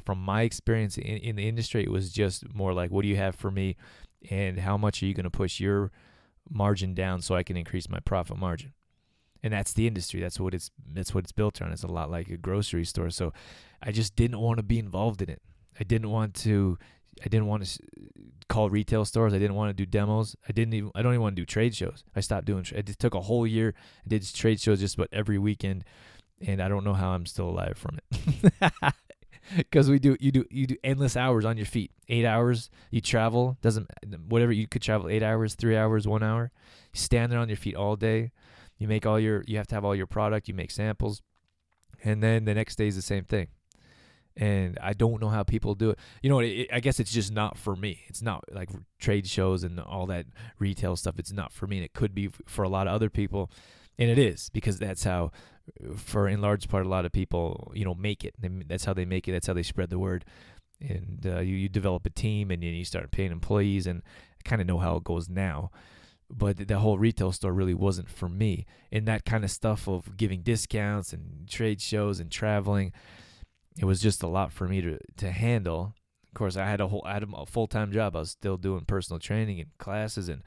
from 0.05 0.19
my 0.19 0.43
experience 0.43 0.97
in, 0.97 1.19
in 1.19 1.37
the 1.37 1.47
industry, 1.47 1.83
it 1.83 1.91
was 1.91 2.13
just 2.13 2.53
more 2.55 2.73
like, 2.73 2.91
what 2.91 3.03
do 3.03 3.09
you 3.09 3.17
have 3.17 3.37
for 3.37 3.51
me, 3.51 3.77
and 4.31 4.61
how 4.61 4.77
much 4.77 5.03
are 5.03 5.07
you 5.07 5.15
going 5.15 5.25
to 5.25 5.31
push 5.31 5.61
your 5.61 5.93
margin 6.51 6.95
down 6.95 7.21
so 7.21 7.35
I 7.35 7.43
can 7.43 7.57
increase 7.57 7.89
my 7.89 8.01
profit 8.01 8.39
margin? 8.39 8.73
And 9.45 9.53
that's 9.53 9.75
the 9.75 9.87
industry. 9.87 10.21
That's 10.21 10.41
what 10.41 10.55
it's 10.55 10.71
that's 10.95 11.15
what 11.15 11.25
it's 11.25 11.33
built 11.33 11.61
on. 11.61 11.71
It's 11.71 11.83
a 11.83 11.87
lot 11.87 12.11
like 12.11 12.31
a 12.31 12.39
grocery 12.39 12.87
store. 12.87 13.11
So 13.11 13.35
I 13.83 13.93
just 13.93 14.17
didn't 14.17 14.41
want 14.41 14.57
to 14.57 14.63
be 14.63 14.79
involved 14.79 15.21
in 15.21 15.29
it. 15.29 15.43
I 15.79 15.85
didn't 15.85 16.11
want 16.11 16.33
to 16.37 16.79
I 17.23 17.29
didn't 17.29 17.47
want 17.47 17.67
to 17.67 17.79
call 18.49 18.71
retail 18.71 19.05
stores. 19.05 19.35
I 19.35 19.39
didn't 19.39 19.55
want 19.55 19.69
to 19.69 19.75
do 19.75 19.85
demos. 19.87 20.35
I 20.49 20.53
didn't 20.53 20.73
even. 20.73 20.91
I 20.95 21.03
don't 21.03 21.13
even 21.13 21.21
want 21.21 21.37
to 21.37 21.43
do 21.43 21.47
trade 21.47 21.75
shows. 21.75 22.05
I 22.17 22.21
stopped 22.21 22.47
doing. 22.47 22.65
I 22.75 22.81
just 22.81 22.99
took 22.99 23.15
a 23.15 23.21
whole 23.21 23.47
year. 23.47 23.75
I 24.05 24.09
did 24.09 24.35
trade 24.35 24.61
shows 24.61 24.81
just 24.81 24.95
about 24.95 25.09
every 25.13 25.39
weekend, 25.39 25.85
and 26.41 26.63
I 26.63 26.69
don't 26.69 26.85
know 26.85 26.95
how 26.95 27.11
I'm 27.11 27.27
still 27.27 27.49
alive 27.49 27.77
from 27.77 27.99
it. 27.99 28.73
Because 29.57 29.91
we 29.91 29.99
do, 29.99 30.17
you 30.21 30.33
do, 30.33 30.47
you 30.51 30.67
do 30.67 30.77
endless 30.83 31.17
hours 31.17 31.45
on 31.45 31.57
your 31.57 31.67
feet. 31.67 31.91
Eight 32.09 32.25
hours. 32.25 32.71
You 32.91 33.01
travel. 33.01 33.59
Doesn't 33.61 33.91
whatever 34.27 34.53
you 34.53 34.67
could 34.67 34.83
travel. 34.83 35.09
Eight 35.09 35.23
hours, 35.23 35.55
three 35.55 35.77
hours, 35.77 36.09
one 36.09 36.23
hour. 36.23 36.51
You 36.93 36.99
stand 36.99 37.31
there 37.31 37.39
on 37.39 37.49
your 37.49 37.57
feet 37.57 37.77
all 37.77 37.97
day. 37.97 38.33
You 38.79 38.89
make 38.89 39.07
all 39.07 39.21
your. 39.21 39.45
You 39.47 39.57
have 39.59 39.67
to 39.69 39.75
have 39.75 39.85
all 39.85 39.95
your 39.95 40.07
product. 40.07 40.49
You 40.49 40.55
make 40.55 40.71
samples, 40.71 41.23
and 42.03 42.23
then 42.23 42.45
the 42.45 42.55
next 42.55 42.77
day 42.77 42.89
is 42.89 42.97
the 42.97 43.03
same 43.03 43.25
thing 43.25 43.49
and 44.37 44.79
I 44.83 44.93
don't 44.95 45.21
know 45.21 45.29
how 45.29 45.43
people 45.43 45.75
do 45.75 45.91
it. 45.91 45.99
You 46.23 46.31
know, 46.31 46.41
it, 46.41 46.69
I 46.73 46.81
guess 46.81 46.99
it's 46.99 47.13
just 47.13 47.33
not 47.33 47.57
for 47.57 47.77
me. 47.77 48.01
It's 48.09 48.23
not 48.23 48.45
like 48.53 48.71
trade 48.99 49.27
shows 49.27 49.63
and 49.63 49.79
all 49.79 50.07
that 50.07 50.27
retail 50.59 50.97
stuff. 50.97 51.19
It's 51.19 51.33
not 51.33 51.53
for 51.53 51.67
me, 51.67 51.79
and 51.79 51.85
it 51.85 51.93
could 51.93 52.15
be 52.15 52.31
for 52.47 52.65
a 52.65 52.69
lot 52.69 52.87
of 52.87 52.95
other 52.95 53.11
people, 53.11 53.51
and 53.99 54.11
it 54.11 54.19
is 54.19 54.51
because 54.51 54.79
that's 54.79 55.05
how, 55.05 55.31
for 55.97 56.29
in 56.29 56.41
large 56.41 56.69
part, 56.69 56.85
a 56.85 56.89
lot 56.89 57.05
of 57.05 57.13
people 57.13 57.73
you 57.75 57.85
know 57.85 57.95
make 57.95 58.25
it. 58.25 58.35
That's 58.41 58.85
how 58.85 58.95
they 58.95 59.05
make 59.05 59.29
it. 59.29 59.33
That's 59.33 59.47
how 59.47 59.55
they 59.55 59.63
spread 59.63 59.91
the 59.91 59.99
word, 59.99 60.25
and 60.81 61.25
uh, 61.27 61.41
you 61.41 61.55
you 61.55 61.69
develop 61.69 62.05
a 62.07 62.11
team 62.11 62.51
and 62.51 62.63
you 62.65 62.85
start 62.85 63.11
paying 63.13 63.31
employees, 63.31 63.87
and 63.87 64.03
I 64.39 64.49
kind 64.49 64.61
of 64.61 64.67
know 64.67 64.79
how 64.79 64.97
it 64.97 65.05
goes 65.05 65.29
now. 65.29 65.71
But 66.37 66.67
the 66.67 66.79
whole 66.79 66.99
retail 66.99 67.31
store 67.31 67.53
really 67.53 67.75
wasn't 67.75 68.11
for 68.11 68.29
me, 68.29 68.67
and 68.91 69.07
that 69.07 69.25
kind 69.25 69.45
of 69.45 69.51
stuff 69.51 69.87
of 69.87 70.17
giving 70.17 70.43
discounts 70.43 71.13
and 71.13 71.49
trade 71.49 71.81
shows 71.81 72.19
and 72.19 72.31
traveling 72.31 72.93
it 73.79 73.85
was 73.85 74.01
just 74.01 74.23
a 74.23 74.29
lot 74.29 74.53
for 74.53 74.69
me 74.69 74.81
to 74.81 74.99
to 75.17 75.31
handle. 75.31 75.95
Of 76.29 76.35
course, 76.35 76.57
I 76.57 76.67
had 76.67 76.81
a 76.81 76.89
whole 76.89 77.03
I 77.05 77.15
had 77.15 77.25
a 77.25 77.47
full 77.47 77.67
time 77.67 77.93
job. 77.93 78.17
I 78.17 78.21
was 78.21 78.31
still 78.31 78.57
doing 78.57 78.85
personal 78.85 79.19
training 79.19 79.61
and 79.61 79.77
classes, 79.79 80.29
and 80.29 80.43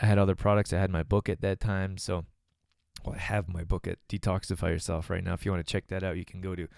I 0.00 0.06
had 0.06 0.18
other 0.18 0.34
products. 0.34 0.72
I 0.72 0.78
had 0.78 0.90
my 0.90 1.02
book 1.02 1.28
at 1.28 1.40
that 1.42 1.60
time, 1.60 1.98
so 1.98 2.24
well, 3.04 3.14
I 3.14 3.18
have 3.18 3.48
my 3.48 3.64
book 3.64 3.86
at 3.86 3.98
Detoxify 4.08 4.70
Yourself 4.70 5.10
right 5.10 5.24
now. 5.24 5.34
If 5.34 5.44
you 5.44 5.50
want 5.50 5.66
to 5.66 5.70
check 5.70 5.88
that 5.88 6.02
out, 6.02 6.16
you 6.16 6.24
can 6.24 6.40
go 6.40 6.54
to 6.54 6.68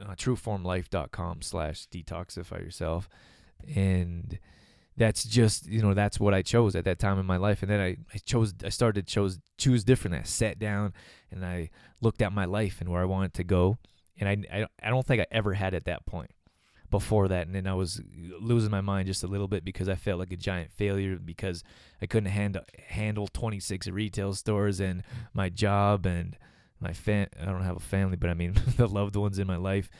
uh, 0.00 0.14
trueformlife.com 0.14 1.42
slash 1.42 1.86
detoxify 1.88 2.60
yourself, 2.60 3.08
and 3.74 4.38
that's 4.96 5.24
just 5.24 5.66
you 5.66 5.82
know 5.82 5.94
that's 5.94 6.20
what 6.20 6.34
I 6.34 6.42
chose 6.42 6.76
at 6.76 6.84
that 6.84 6.98
time 6.98 7.18
in 7.18 7.26
my 7.26 7.36
life. 7.36 7.62
And 7.62 7.70
then 7.70 7.80
I, 7.80 7.96
I 8.12 8.18
chose 8.24 8.54
I 8.64 8.68
started 8.68 9.06
chose 9.06 9.38
choose 9.58 9.84
differently. 9.84 10.20
I 10.20 10.24
sat 10.24 10.58
down 10.58 10.92
and 11.30 11.44
I 11.44 11.70
looked 12.00 12.22
at 12.22 12.32
my 12.32 12.44
life 12.44 12.80
and 12.80 12.90
where 12.90 13.02
I 13.02 13.06
wanted 13.06 13.34
to 13.34 13.44
go 13.44 13.78
and 14.18 14.28
I, 14.28 14.60
I, 14.60 14.66
I 14.82 14.90
don't 14.90 15.06
think 15.06 15.20
I 15.20 15.26
ever 15.30 15.54
had 15.54 15.74
at 15.74 15.84
that 15.84 16.06
point 16.06 16.30
before 16.90 17.26
that 17.28 17.46
and 17.46 17.56
then 17.56 17.66
I 17.66 17.74
was 17.74 18.00
losing 18.40 18.70
my 18.70 18.80
mind 18.80 19.08
just 19.08 19.24
a 19.24 19.26
little 19.26 19.48
bit 19.48 19.64
because 19.64 19.88
I 19.88 19.96
felt 19.96 20.20
like 20.20 20.30
a 20.30 20.36
giant 20.36 20.70
failure 20.70 21.16
because 21.16 21.64
I 22.00 22.06
couldn't 22.06 22.30
handle 22.30 22.62
handle 22.88 23.26
26 23.26 23.88
retail 23.88 24.32
stores 24.34 24.78
and 24.78 25.02
my 25.32 25.48
job 25.48 26.06
and 26.06 26.36
my 26.78 26.92
fam 26.92 27.26
I 27.40 27.46
don't 27.46 27.64
have 27.64 27.76
a 27.76 27.80
family 27.80 28.16
but 28.16 28.30
I 28.30 28.34
mean 28.34 28.54
the 28.76 28.86
loved 28.86 29.16
ones 29.16 29.40
in 29.40 29.46
my 29.46 29.56
life 29.56 29.90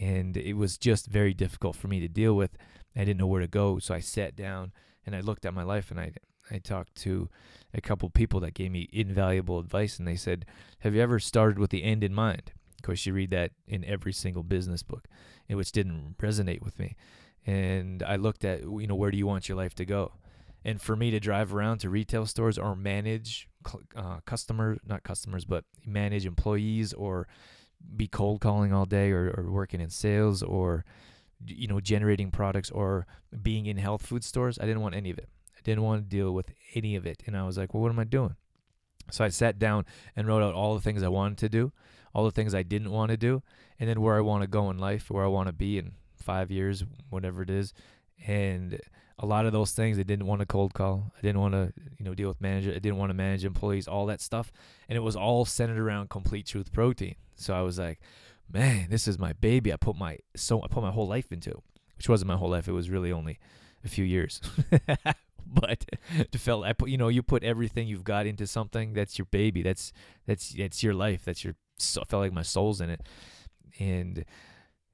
and 0.00 0.36
it 0.36 0.54
was 0.54 0.76
just 0.76 1.06
very 1.06 1.34
difficult 1.34 1.76
for 1.76 1.86
me 1.86 2.00
to 2.00 2.08
deal 2.08 2.34
with 2.34 2.56
I 2.96 3.04
didn't 3.04 3.18
know 3.18 3.26
where 3.26 3.40
to 3.40 3.48
go 3.48 3.78
so 3.78 3.94
I 3.94 4.00
sat 4.00 4.36
down 4.36 4.72
and 5.06 5.14
I 5.14 5.20
looked 5.20 5.44
at 5.44 5.54
my 5.54 5.62
life 5.62 5.90
and 5.90 6.00
I 6.00 6.12
I 6.50 6.58
talked 6.58 6.94
to 6.96 7.28
a 7.72 7.80
couple 7.80 8.08
people 8.10 8.40
that 8.40 8.54
gave 8.54 8.70
me 8.70 8.88
invaluable 8.92 9.58
advice 9.58 9.98
and 9.98 10.06
they 10.06 10.16
said 10.16 10.44
have 10.80 10.94
you 10.94 11.00
ever 11.00 11.18
started 11.18 11.58
with 11.58 11.70
the 11.70 11.82
end 11.82 12.04
in 12.04 12.12
mind 12.14 12.52
Of 12.78 12.82
course, 12.82 13.06
you 13.06 13.14
read 13.14 13.30
that 13.30 13.52
in 13.66 13.82
every 13.84 14.12
single 14.12 14.42
business 14.42 14.82
book, 14.82 15.08
which 15.48 15.72
didn't 15.72 16.16
resonate 16.18 16.60
with 16.60 16.78
me. 16.78 16.96
And 17.46 18.02
I 18.02 18.16
looked 18.16 18.44
at, 18.44 18.60
you 18.60 18.86
know, 18.86 18.94
where 18.94 19.10
do 19.10 19.16
you 19.16 19.26
want 19.26 19.48
your 19.48 19.56
life 19.56 19.74
to 19.76 19.86
go? 19.86 20.12
And 20.66 20.80
for 20.82 20.94
me 20.94 21.10
to 21.10 21.20
drive 21.20 21.54
around 21.54 21.78
to 21.78 21.88
retail 21.90 22.26
stores 22.26 22.58
or 22.58 22.76
manage 22.76 23.48
uh, 23.96 24.20
customers, 24.26 24.78
not 24.86 25.02
customers, 25.02 25.46
but 25.46 25.64
manage 25.86 26.26
employees 26.26 26.92
or 26.92 27.26
be 27.96 28.06
cold 28.06 28.40
calling 28.42 28.72
all 28.74 28.86
day 28.86 29.10
or, 29.12 29.32
or 29.36 29.50
working 29.50 29.80
in 29.80 29.90
sales 29.90 30.42
or, 30.42 30.84
you 31.46 31.66
know, 31.66 31.80
generating 31.80 32.30
products 32.30 32.70
or 32.70 33.06
being 33.42 33.66
in 33.66 33.76
health 33.76 34.06
food 34.06 34.24
stores, 34.24 34.58
I 34.58 34.66
didn't 34.66 34.82
want 34.82 34.94
any 34.94 35.10
of 35.10 35.18
it. 35.18 35.28
I 35.56 35.60
didn't 35.62 35.82
want 35.82 36.02
to 36.02 36.16
deal 36.16 36.32
with 36.32 36.52
any 36.74 36.96
of 36.96 37.06
it. 37.06 37.22
And 37.26 37.36
I 37.36 37.44
was 37.44 37.58
like, 37.58 37.74
well, 37.74 37.82
what 37.82 37.90
am 37.90 37.98
I 37.98 38.04
doing? 38.04 38.36
So 39.10 39.24
I 39.24 39.28
sat 39.28 39.58
down 39.58 39.84
and 40.16 40.26
wrote 40.26 40.42
out 40.42 40.54
all 40.54 40.74
the 40.74 40.80
things 40.80 41.02
I 41.02 41.08
wanted 41.08 41.38
to 41.38 41.48
do 41.48 41.72
all 42.14 42.24
the 42.24 42.30
things 42.30 42.54
I 42.54 42.62
didn't 42.62 42.90
want 42.90 43.10
to 43.10 43.16
do, 43.16 43.42
and 43.78 43.88
then 43.88 44.00
where 44.00 44.16
I 44.16 44.20
want 44.20 44.42
to 44.42 44.46
go 44.46 44.70
in 44.70 44.78
life, 44.78 45.10
where 45.10 45.24
I 45.24 45.28
want 45.28 45.48
to 45.48 45.52
be 45.52 45.78
in 45.78 45.92
five 46.14 46.50
years, 46.50 46.84
whatever 47.10 47.42
it 47.42 47.50
is. 47.50 47.74
And 48.26 48.80
a 49.18 49.26
lot 49.26 49.46
of 49.46 49.52
those 49.52 49.72
things, 49.72 49.98
I 49.98 50.04
didn't 50.04 50.26
want 50.26 50.40
to 50.40 50.46
cold 50.46 50.74
call. 50.74 51.12
I 51.18 51.20
didn't 51.20 51.40
want 51.40 51.54
to, 51.54 51.72
you 51.98 52.04
know, 52.04 52.14
deal 52.14 52.28
with 52.28 52.40
manager. 52.40 52.70
I 52.70 52.78
didn't 52.78 52.98
want 52.98 53.10
to 53.10 53.14
manage 53.14 53.44
employees, 53.44 53.88
all 53.88 54.06
that 54.06 54.20
stuff. 54.20 54.52
And 54.88 54.96
it 54.96 55.00
was 55.00 55.16
all 55.16 55.44
centered 55.44 55.78
around 55.78 56.08
complete 56.08 56.46
truth 56.46 56.72
protein. 56.72 57.16
So 57.34 57.52
I 57.52 57.62
was 57.62 57.78
like, 57.78 58.00
man, 58.52 58.88
this 58.90 59.08
is 59.08 59.18
my 59.18 59.32
baby. 59.32 59.72
I 59.72 59.76
put 59.76 59.96
my 59.96 60.18
so 60.36 60.62
I 60.62 60.68
put 60.68 60.82
my 60.82 60.92
whole 60.92 61.08
life 61.08 61.32
into, 61.32 61.62
which 61.96 62.08
wasn't 62.08 62.28
my 62.28 62.36
whole 62.36 62.50
life. 62.50 62.68
It 62.68 62.72
was 62.72 62.90
really 62.90 63.12
only 63.12 63.38
a 63.84 63.88
few 63.88 64.04
years. 64.04 64.40
but 65.46 65.84
to 66.32 66.38
feel 66.38 66.62
I 66.62 66.72
put 66.72 66.90
you 66.90 66.98
know 66.98 67.08
you 67.08 67.22
put 67.22 67.44
everything 67.44 67.86
you've 67.86 68.04
got 68.04 68.26
into 68.26 68.46
something 68.46 68.94
that's 68.94 69.18
your 69.18 69.26
baby 69.26 69.62
that's 69.62 69.92
that's 70.26 70.54
that's 70.54 70.82
your 70.82 70.94
life 70.94 71.22
that's 71.24 71.44
your 71.44 71.54
so, 71.78 72.02
I 72.02 72.04
felt 72.04 72.22
like 72.22 72.32
my 72.32 72.42
soul's 72.42 72.80
in 72.80 72.90
it, 72.90 73.02
and 73.78 74.24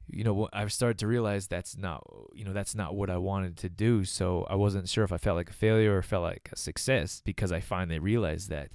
you 0.06 0.24
know 0.24 0.48
I've 0.52 0.72
started 0.72 0.98
to 0.98 1.06
realize 1.06 1.46
that's 1.46 1.76
not 1.76 2.02
you 2.34 2.44
know 2.44 2.52
that's 2.52 2.74
not 2.74 2.94
what 2.94 3.10
I 3.10 3.16
wanted 3.16 3.56
to 3.58 3.68
do. 3.68 4.04
So 4.04 4.46
I 4.48 4.54
wasn't 4.54 4.88
sure 4.88 5.04
if 5.04 5.12
I 5.12 5.18
felt 5.18 5.36
like 5.36 5.50
a 5.50 5.54
failure 5.54 5.96
or 5.96 6.02
felt 6.02 6.22
like 6.22 6.48
a 6.52 6.56
success 6.56 7.22
because 7.24 7.52
I 7.52 7.60
finally 7.60 7.98
realized 7.98 8.50
that. 8.50 8.70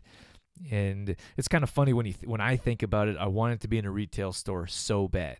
And 0.72 1.16
it's 1.38 1.48
kind 1.48 1.64
of 1.64 1.70
funny 1.70 1.94
when 1.94 2.06
you 2.06 2.14
th- 2.14 2.28
when 2.28 2.42
I 2.42 2.56
think 2.56 2.84
about 2.84 3.08
it, 3.08 3.18
I 3.18 3.28
wanted 3.28 3.62
to 3.62 3.68
be 3.68 3.78
in 3.78 3.86
a 3.86 3.92
retail 3.92 4.32
store 4.32 4.68
so 4.68 5.08
bad, 5.08 5.38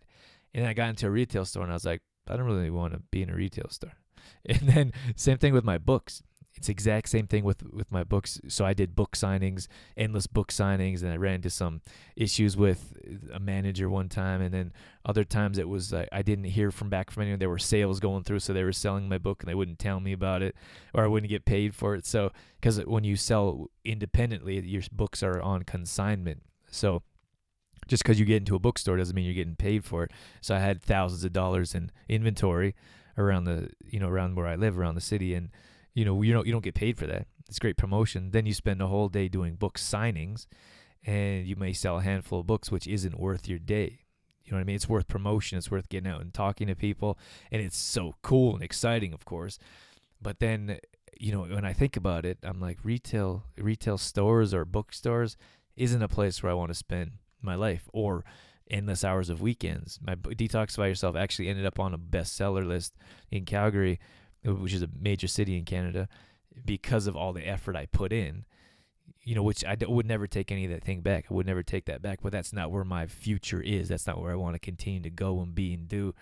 and 0.54 0.66
I 0.66 0.72
got 0.74 0.90
into 0.90 1.06
a 1.06 1.10
retail 1.10 1.44
store 1.44 1.62
and 1.62 1.72
I 1.72 1.74
was 1.74 1.84
like, 1.86 2.02
I 2.28 2.36
don't 2.36 2.46
really 2.46 2.70
want 2.70 2.92
to 2.92 3.00
be 3.10 3.22
in 3.22 3.30
a 3.30 3.34
retail 3.34 3.68
store. 3.70 3.92
And 4.48 4.68
then 4.68 4.92
same 5.14 5.38
thing 5.38 5.52
with 5.52 5.64
my 5.64 5.78
books 5.78 6.22
it's 6.56 6.68
exact 6.68 7.08
same 7.08 7.26
thing 7.26 7.44
with 7.44 7.62
with 7.72 7.90
my 7.92 8.04
books. 8.04 8.40
So 8.48 8.64
i 8.64 8.72
did 8.72 8.96
book 8.96 9.16
signings 9.16 9.68
endless 9.96 10.26
book 10.26 10.50
signings 10.52 11.02
and 11.02 11.12
i 11.12 11.16
ran 11.16 11.36
into 11.36 11.50
some 11.50 11.80
issues 12.16 12.56
with 12.56 12.96
a 13.32 13.40
manager 13.40 13.88
one 13.88 14.08
time 14.08 14.40
and 14.40 14.52
then 14.52 14.72
other 15.04 15.24
times 15.24 15.58
it 15.58 15.68
was 15.68 15.92
uh, 15.92 16.06
i 16.12 16.22
didn't 16.22 16.44
hear 16.44 16.70
from 16.70 16.88
back 16.88 17.10
from 17.10 17.22
anyone. 17.22 17.38
There 17.38 17.50
were 17.50 17.58
sales 17.58 18.00
going 18.00 18.24
through 18.24 18.40
so 18.40 18.52
they 18.52 18.64
were 18.64 18.72
selling 18.72 19.08
my 19.08 19.18
book 19.18 19.42
and 19.42 19.48
they 19.48 19.54
wouldn't 19.54 19.78
tell 19.78 20.00
me 20.00 20.12
about 20.12 20.42
it 20.42 20.56
or 20.94 21.04
i 21.04 21.06
wouldn't 21.06 21.30
get 21.30 21.44
paid 21.44 21.74
for 21.74 21.94
it. 21.94 22.06
So 22.06 22.32
because 22.60 22.78
when 22.84 23.04
you 23.04 23.16
sell 23.16 23.70
independently 23.84 24.60
your 24.60 24.82
books 24.92 25.22
are 25.22 25.40
on 25.40 25.62
consignment. 25.62 26.42
So 26.70 27.02
just 27.88 28.02
because 28.02 28.18
you 28.18 28.26
get 28.26 28.38
into 28.38 28.56
a 28.56 28.58
bookstore 28.58 28.96
doesn't 28.96 29.14
mean 29.14 29.24
you're 29.24 29.34
getting 29.34 29.56
paid 29.56 29.84
for 29.84 30.04
it. 30.04 30.10
So 30.40 30.54
i 30.54 30.58
had 30.58 30.82
thousands 30.82 31.24
of 31.24 31.32
dollars 31.32 31.74
in 31.74 31.90
inventory 32.08 32.74
around 33.18 33.44
the 33.44 33.70
you 33.84 34.00
know 34.00 34.08
around 34.08 34.36
where 34.36 34.46
i 34.46 34.56
live 34.56 34.78
around 34.78 34.94
the 34.94 35.00
city 35.00 35.34
and 35.34 35.50
you 35.96 36.04
know 36.04 36.20
you 36.20 36.32
don't 36.32 36.46
you 36.46 36.52
don't 36.52 36.62
get 36.62 36.74
paid 36.74 36.98
for 36.98 37.06
that. 37.06 37.26
It's 37.48 37.58
great 37.58 37.78
promotion. 37.78 38.30
Then 38.30 38.44
you 38.44 38.52
spend 38.52 38.82
a 38.82 38.86
whole 38.86 39.08
day 39.08 39.28
doing 39.28 39.54
book 39.54 39.78
signings, 39.78 40.46
and 41.04 41.46
you 41.46 41.56
may 41.56 41.72
sell 41.72 41.98
a 41.98 42.02
handful 42.02 42.40
of 42.40 42.46
books, 42.46 42.70
which 42.70 42.86
isn't 42.86 43.18
worth 43.18 43.48
your 43.48 43.58
day. 43.58 44.00
You 44.44 44.52
know 44.52 44.58
what 44.58 44.60
I 44.60 44.64
mean? 44.64 44.76
It's 44.76 44.88
worth 44.88 45.08
promotion. 45.08 45.56
It's 45.56 45.70
worth 45.70 45.88
getting 45.88 46.10
out 46.10 46.20
and 46.20 46.34
talking 46.34 46.66
to 46.68 46.76
people, 46.76 47.18
and 47.50 47.62
it's 47.62 47.78
so 47.78 48.14
cool 48.22 48.54
and 48.54 48.62
exciting, 48.62 49.14
of 49.14 49.24
course. 49.24 49.58
But 50.20 50.38
then, 50.38 50.78
you 51.18 51.32
know, 51.32 51.44
when 51.44 51.64
I 51.64 51.72
think 51.72 51.96
about 51.96 52.26
it, 52.26 52.38
I'm 52.42 52.60
like 52.60 52.78
retail 52.84 53.44
retail 53.56 53.96
stores 53.96 54.52
or 54.52 54.66
bookstores 54.66 55.38
isn't 55.76 56.02
a 56.02 56.08
place 56.08 56.42
where 56.42 56.52
I 56.52 56.56
want 56.56 56.70
to 56.70 56.74
spend 56.74 57.12
my 57.40 57.54
life 57.54 57.88
or 57.94 58.22
endless 58.70 59.02
hours 59.02 59.30
of 59.30 59.40
weekends. 59.40 59.98
My 60.02 60.14
Detoxify 60.14 60.88
Yourself 60.88 61.16
actually 61.16 61.48
ended 61.48 61.64
up 61.64 61.80
on 61.80 61.94
a 61.94 61.98
bestseller 61.98 62.66
list 62.66 62.94
in 63.30 63.46
Calgary, 63.46 63.98
which 64.54 64.72
is 64.72 64.82
a 64.82 64.88
major 64.98 65.28
city 65.28 65.56
in 65.56 65.64
Canada, 65.64 66.08
because 66.64 67.06
of 67.06 67.16
all 67.16 67.32
the 67.32 67.46
effort 67.46 67.76
I 67.76 67.86
put 67.86 68.12
in. 68.12 68.44
You 69.22 69.34
know, 69.34 69.42
which 69.42 69.64
I 69.64 69.74
d- 69.74 69.86
would 69.86 70.06
never 70.06 70.28
take 70.28 70.52
any 70.52 70.64
of 70.66 70.70
that 70.70 70.84
thing 70.84 71.00
back. 71.00 71.26
I 71.28 71.34
would 71.34 71.46
never 71.46 71.64
take 71.64 71.86
that 71.86 72.00
back. 72.00 72.20
But 72.22 72.30
that's 72.30 72.52
not 72.52 72.70
where 72.70 72.84
my 72.84 73.08
future 73.08 73.60
is. 73.60 73.88
That's 73.88 74.06
not 74.06 74.20
where 74.20 74.30
I 74.30 74.36
want 74.36 74.54
to 74.54 74.60
continue 74.60 75.00
to 75.00 75.10
go 75.10 75.40
and 75.40 75.52
be 75.52 75.74
and 75.74 75.88
do. 75.88 76.14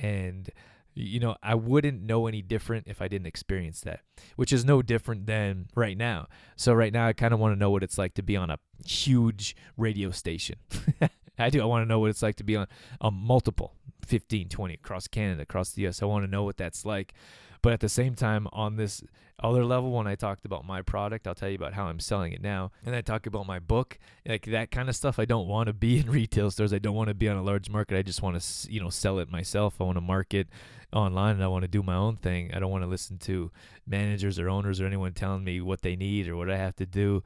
And 0.00 0.48
you 0.94 1.20
know, 1.20 1.36
I 1.42 1.54
wouldn't 1.54 2.02
know 2.02 2.26
any 2.26 2.42
different 2.42 2.88
if 2.88 3.00
I 3.00 3.08
didn't 3.08 3.26
experience 3.26 3.80
that, 3.82 4.00
which 4.36 4.52
is 4.52 4.64
no 4.64 4.82
different 4.82 5.26
than 5.26 5.68
right 5.76 5.96
now. 5.96 6.26
So 6.56 6.72
right 6.72 6.92
now, 6.92 7.06
I 7.06 7.12
kind 7.12 7.32
of 7.32 7.38
want 7.38 7.54
to 7.54 7.58
know 7.58 7.70
what 7.70 7.82
it's 7.82 7.98
like 7.98 8.14
to 8.14 8.22
be 8.22 8.36
on 8.36 8.50
a 8.50 8.58
huge 8.84 9.56
radio 9.76 10.10
station. 10.10 10.56
I 11.38 11.50
do. 11.50 11.62
I 11.62 11.66
want 11.66 11.84
to 11.84 11.88
know 11.88 12.00
what 12.00 12.10
it's 12.10 12.22
like 12.22 12.36
to 12.36 12.44
be 12.44 12.56
on 12.56 12.66
a 13.00 13.12
multiple 13.12 13.74
15, 14.06 14.48
20 14.48 14.74
across 14.74 15.06
Canada, 15.06 15.42
across 15.42 15.70
the 15.70 15.86
US. 15.86 16.02
I 16.02 16.06
want 16.06 16.24
to 16.24 16.30
know 16.30 16.42
what 16.42 16.56
that's 16.56 16.84
like. 16.84 17.14
But 17.62 17.72
at 17.72 17.80
the 17.80 17.88
same 17.88 18.14
time, 18.14 18.48
on 18.52 18.76
this 18.76 19.02
other 19.40 19.64
level, 19.64 19.92
when 19.92 20.06
I 20.06 20.14
talked 20.14 20.44
about 20.44 20.66
my 20.66 20.82
product, 20.82 21.26
I'll 21.26 21.34
tell 21.34 21.48
you 21.48 21.54
about 21.54 21.74
how 21.74 21.86
I'm 21.86 22.00
selling 22.00 22.32
it 22.32 22.42
now. 22.42 22.72
And 22.84 22.94
I 22.94 23.00
talk 23.00 23.26
about 23.26 23.46
my 23.46 23.58
book, 23.58 23.98
like 24.26 24.46
that 24.46 24.70
kind 24.70 24.88
of 24.88 24.96
stuff. 24.96 25.18
I 25.18 25.24
don't 25.24 25.46
want 25.46 25.68
to 25.68 25.72
be 25.72 25.98
in 25.98 26.10
retail 26.10 26.50
stores. 26.50 26.72
I 26.72 26.78
don't 26.78 26.94
want 26.94 27.08
to 27.08 27.14
be 27.14 27.28
on 27.28 27.36
a 27.36 27.42
large 27.42 27.70
market. 27.70 27.96
I 27.96 28.02
just 28.02 28.22
want 28.22 28.40
to, 28.40 28.72
you 28.72 28.80
know, 28.80 28.90
sell 28.90 29.18
it 29.18 29.30
myself. 29.30 29.80
I 29.80 29.84
want 29.84 29.96
to 29.96 30.02
market 30.02 30.48
online 30.92 31.34
and 31.34 31.44
I 31.44 31.48
want 31.48 31.62
to 31.62 31.68
do 31.68 31.82
my 31.82 31.94
own 31.94 32.16
thing. 32.16 32.52
I 32.54 32.58
don't 32.58 32.70
want 32.70 32.82
to 32.82 32.88
listen 32.88 33.18
to 33.18 33.50
managers 33.86 34.38
or 34.38 34.48
owners 34.48 34.80
or 34.80 34.86
anyone 34.86 35.12
telling 35.12 35.44
me 35.44 35.60
what 35.60 35.82
they 35.82 35.96
need 35.96 36.28
or 36.28 36.36
what 36.36 36.50
I 36.50 36.56
have 36.56 36.76
to 36.76 36.86
do. 36.86 37.22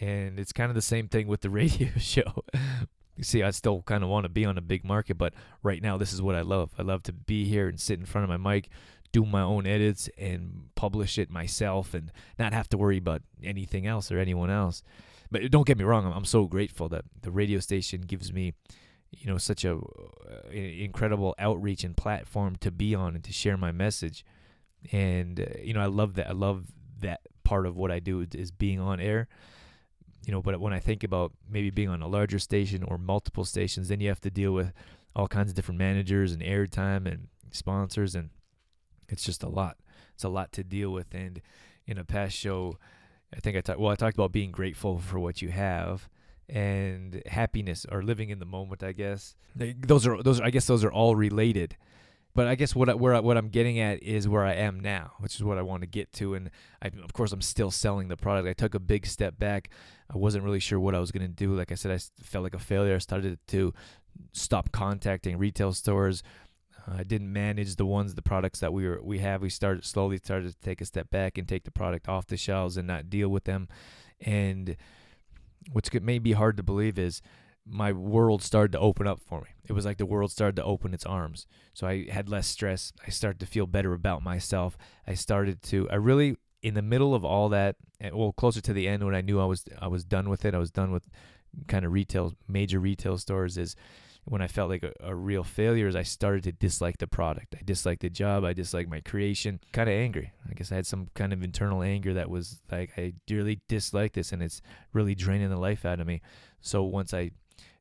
And 0.00 0.38
it's 0.38 0.52
kind 0.52 0.70
of 0.70 0.74
the 0.74 0.82
same 0.82 1.08
thing 1.08 1.26
with 1.26 1.40
the 1.40 1.50
radio 1.60 1.88
show. 1.98 2.44
See, 3.22 3.42
I 3.42 3.50
still 3.50 3.82
kind 3.82 4.02
of 4.02 4.08
want 4.08 4.24
to 4.24 4.30
be 4.30 4.44
on 4.44 4.56
a 4.56 4.62
big 4.62 4.84
market, 4.84 5.18
but 5.18 5.34
right 5.62 5.82
now, 5.82 5.98
this 5.98 6.12
is 6.12 6.22
what 6.22 6.34
I 6.34 6.40
love. 6.40 6.70
I 6.78 6.82
love 6.82 7.02
to 7.04 7.12
be 7.12 7.44
here 7.44 7.68
and 7.68 7.78
sit 7.78 7.98
in 7.98 8.06
front 8.06 8.30
of 8.30 8.40
my 8.40 8.54
mic, 8.54 8.70
do 9.12 9.24
my 9.24 9.42
own 9.42 9.66
edits, 9.66 10.08
and 10.18 10.70
publish 10.74 11.18
it 11.18 11.30
myself 11.30 11.94
and 11.94 12.12
not 12.38 12.52
have 12.52 12.68
to 12.70 12.78
worry 12.78 12.98
about 12.98 13.22
anything 13.42 13.86
else 13.86 14.10
or 14.10 14.18
anyone 14.18 14.50
else. 14.50 14.82
But 15.30 15.50
don't 15.50 15.66
get 15.66 15.78
me 15.78 15.84
wrong, 15.84 16.12
I'm 16.12 16.24
so 16.24 16.46
grateful 16.46 16.88
that 16.88 17.04
the 17.22 17.30
radio 17.30 17.60
station 17.60 18.02
gives 18.02 18.32
me 18.32 18.54
you 19.12 19.26
know 19.26 19.38
such 19.38 19.64
a 19.64 19.74
uh, 19.74 20.50
incredible 20.50 21.34
outreach 21.38 21.84
and 21.84 21.96
platform 21.96 22.56
to 22.56 22.70
be 22.70 22.94
on 22.94 23.14
and 23.14 23.24
to 23.24 23.32
share 23.32 23.56
my 23.56 23.72
message 23.72 24.24
and 24.92 25.40
uh, 25.40 25.44
you 25.62 25.74
know 25.74 25.80
i 25.80 25.86
love 25.86 26.14
that 26.14 26.28
i 26.28 26.32
love 26.32 26.66
that 27.00 27.20
part 27.44 27.66
of 27.66 27.76
what 27.76 27.90
i 27.90 27.98
do 27.98 28.26
is 28.34 28.50
being 28.50 28.78
on 28.78 29.00
air 29.00 29.28
you 30.24 30.32
know 30.32 30.40
but 30.40 30.60
when 30.60 30.72
i 30.72 30.78
think 30.78 31.02
about 31.02 31.32
maybe 31.50 31.70
being 31.70 31.88
on 31.88 32.02
a 32.02 32.08
larger 32.08 32.38
station 32.38 32.82
or 32.84 32.98
multiple 32.98 33.44
stations 33.44 33.88
then 33.88 34.00
you 34.00 34.08
have 34.08 34.20
to 34.20 34.30
deal 34.30 34.52
with 34.52 34.72
all 35.16 35.26
kinds 35.26 35.50
of 35.50 35.56
different 35.56 35.78
managers 35.78 36.32
and 36.32 36.42
airtime 36.42 37.10
and 37.10 37.28
sponsors 37.50 38.14
and 38.14 38.30
it's 39.10 39.24
just 39.24 39.42
a 39.42 39.48
lot. 39.48 39.76
It's 40.14 40.24
a 40.24 40.28
lot 40.28 40.52
to 40.52 40.64
deal 40.64 40.90
with 40.90 41.14
and 41.14 41.40
in 41.86 41.98
a 41.98 42.04
past 42.04 42.36
show 42.36 42.78
i 43.34 43.40
think 43.40 43.56
i 43.56 43.60
talked 43.60 43.80
well 43.80 43.90
i 43.90 43.96
talked 43.96 44.16
about 44.16 44.32
being 44.32 44.50
grateful 44.50 44.98
for 44.98 45.18
what 45.18 45.42
you 45.42 45.48
have 45.48 46.08
and 46.48 47.22
happiness 47.26 47.86
or 47.90 48.02
living 48.02 48.30
in 48.30 48.38
the 48.38 48.44
moment 48.46 48.82
i 48.82 48.92
guess. 48.92 49.34
Those 49.54 50.06
are 50.06 50.22
those 50.22 50.40
are, 50.40 50.44
i 50.44 50.50
guess 50.50 50.66
those 50.66 50.84
are 50.84 50.92
all 50.92 51.14
related. 51.14 51.76
But 52.34 52.46
i 52.46 52.54
guess 52.54 52.74
what 52.74 52.88
I, 52.88 52.94
where 52.94 53.14
I, 53.14 53.20
what 53.20 53.36
i'm 53.36 53.48
getting 53.48 53.80
at 53.80 54.02
is 54.02 54.28
where 54.28 54.44
i 54.44 54.54
am 54.54 54.78
now 54.80 55.12
which 55.18 55.34
is 55.34 55.42
what 55.42 55.58
i 55.58 55.62
want 55.62 55.82
to 55.82 55.86
get 55.86 56.12
to 56.14 56.34
and 56.34 56.50
I, 56.82 56.90
of 57.02 57.12
course 57.12 57.32
i'm 57.32 57.42
still 57.42 57.70
selling 57.70 58.08
the 58.08 58.16
product. 58.16 58.48
I 58.48 58.52
took 58.52 58.74
a 58.74 58.80
big 58.80 59.06
step 59.06 59.38
back. 59.38 59.70
I 60.12 60.16
wasn't 60.16 60.44
really 60.44 60.60
sure 60.60 60.78
what 60.78 60.94
i 60.94 61.00
was 61.00 61.10
going 61.10 61.26
to 61.26 61.34
do. 61.34 61.54
Like 61.54 61.72
i 61.72 61.74
said 61.74 61.92
i 61.92 61.98
felt 62.22 62.44
like 62.44 62.54
a 62.54 62.60
failure. 62.60 62.94
I 62.94 62.98
started 62.98 63.38
to 63.48 63.74
stop 64.32 64.70
contacting 64.72 65.38
retail 65.38 65.72
stores 65.72 66.22
I 66.86 67.04
didn't 67.04 67.32
manage 67.32 67.76
the 67.76 67.86
ones, 67.86 68.14
the 68.14 68.22
products 68.22 68.60
that 68.60 68.72
we 68.72 68.86
were 68.86 69.00
we 69.02 69.18
have. 69.18 69.42
We 69.42 69.50
started 69.50 69.84
slowly 69.84 70.18
started 70.18 70.52
to 70.52 70.60
take 70.60 70.80
a 70.80 70.84
step 70.84 71.10
back 71.10 71.38
and 71.38 71.48
take 71.48 71.64
the 71.64 71.70
product 71.70 72.08
off 72.08 72.26
the 72.26 72.36
shelves 72.36 72.76
and 72.76 72.86
not 72.86 73.10
deal 73.10 73.28
with 73.28 73.44
them. 73.44 73.68
And 74.20 74.76
what's 75.72 75.92
may 75.92 76.18
be 76.18 76.32
hard 76.32 76.56
to 76.56 76.62
believe 76.62 76.98
is 76.98 77.22
my 77.66 77.92
world 77.92 78.42
started 78.42 78.72
to 78.72 78.78
open 78.78 79.06
up 79.06 79.20
for 79.20 79.40
me. 79.42 79.48
It 79.64 79.72
was 79.72 79.84
like 79.84 79.98
the 79.98 80.06
world 80.06 80.32
started 80.32 80.56
to 80.56 80.64
open 80.64 80.94
its 80.94 81.06
arms. 81.06 81.46
So 81.74 81.86
I 81.86 82.08
had 82.10 82.28
less 82.28 82.46
stress. 82.46 82.92
I 83.06 83.10
started 83.10 83.38
to 83.40 83.46
feel 83.46 83.66
better 83.66 83.92
about 83.92 84.22
myself. 84.22 84.76
I 85.06 85.14
started 85.14 85.62
to 85.64 85.88
I 85.90 85.96
really 85.96 86.36
in 86.62 86.74
the 86.74 86.82
middle 86.82 87.14
of 87.14 87.24
all 87.24 87.48
that, 87.50 87.76
eh, 88.00 88.10
well 88.12 88.32
closer 88.32 88.60
to 88.60 88.72
the 88.72 88.86
end 88.86 89.04
when 89.04 89.14
I 89.14 89.20
knew 89.20 89.40
I 89.40 89.44
was 89.44 89.64
I 89.80 89.88
was 89.88 90.04
done 90.04 90.28
with 90.28 90.44
it. 90.44 90.54
I 90.54 90.58
was 90.58 90.70
done 90.70 90.90
with 90.92 91.08
kind 91.66 91.84
of 91.84 91.92
retail 91.92 92.34
major 92.48 92.78
retail 92.78 93.18
stores 93.18 93.58
is 93.58 93.74
when 94.24 94.42
I 94.42 94.46
felt 94.46 94.70
like 94.70 94.82
a, 94.82 94.92
a, 95.00 95.14
real 95.14 95.44
failure 95.44 95.88
is 95.88 95.96
I 95.96 96.02
started 96.02 96.44
to 96.44 96.52
dislike 96.52 96.98
the 96.98 97.06
product. 97.06 97.54
I 97.58 97.62
disliked 97.64 98.02
the 98.02 98.10
job. 98.10 98.44
I 98.44 98.52
disliked 98.52 98.90
my 98.90 99.00
creation. 99.00 99.60
Kind 99.72 99.88
of 99.88 99.94
angry. 99.94 100.32
I 100.48 100.54
guess 100.54 100.70
I 100.70 100.76
had 100.76 100.86
some 100.86 101.08
kind 101.14 101.32
of 101.32 101.42
internal 101.42 101.82
anger 101.82 102.14
that 102.14 102.30
was 102.30 102.60
like 102.70 102.92
I 102.96 103.14
dearly 103.26 103.60
dislike 103.68 104.12
this 104.12 104.32
and 104.32 104.42
it's 104.42 104.62
really 104.92 105.14
draining 105.14 105.50
the 105.50 105.56
life 105.58 105.84
out 105.84 106.00
of 106.00 106.06
me. 106.06 106.20
So 106.60 106.82
once 106.82 107.14
I 107.14 107.30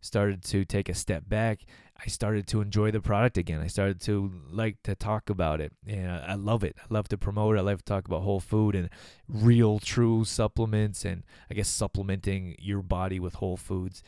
started 0.02 0.44
to 0.46 0.64
take 0.64 0.88
a 0.88 0.94
step 0.94 1.24
back, 1.28 1.66
I 1.98 2.08
started 2.08 2.48
to 2.48 2.62
enjoy 2.62 2.92
the 2.92 3.02
product 3.02 3.38
again. 3.38 3.62
I 3.62 3.68
started 3.68 4.00
to 4.02 4.32
like 4.50 4.78
to 4.84 4.96
talk 4.96 5.30
about 5.30 5.60
it. 5.60 5.74
And 5.86 6.10
I 6.10 6.36
love 6.36 6.64
it. 6.64 6.78
I 6.80 6.86
love 6.90 7.10
to 7.10 7.18
promote 7.18 7.58
it. 7.58 7.60
I 7.60 7.64
love 7.64 7.80
to 7.80 7.86
talk 7.86 8.08
about 8.08 8.22
whole 8.22 8.40
food 8.40 8.76
and 8.76 8.90
real, 9.28 9.80
true 9.80 10.24
supplements 10.24 11.04
and 11.04 11.24
I 11.52 11.54
guess 11.54 11.68
supplementing 11.68 12.56
your 12.60 12.82
body 12.82 13.20
with 13.20 13.36
whole 13.36 13.58
foods 13.58 14.02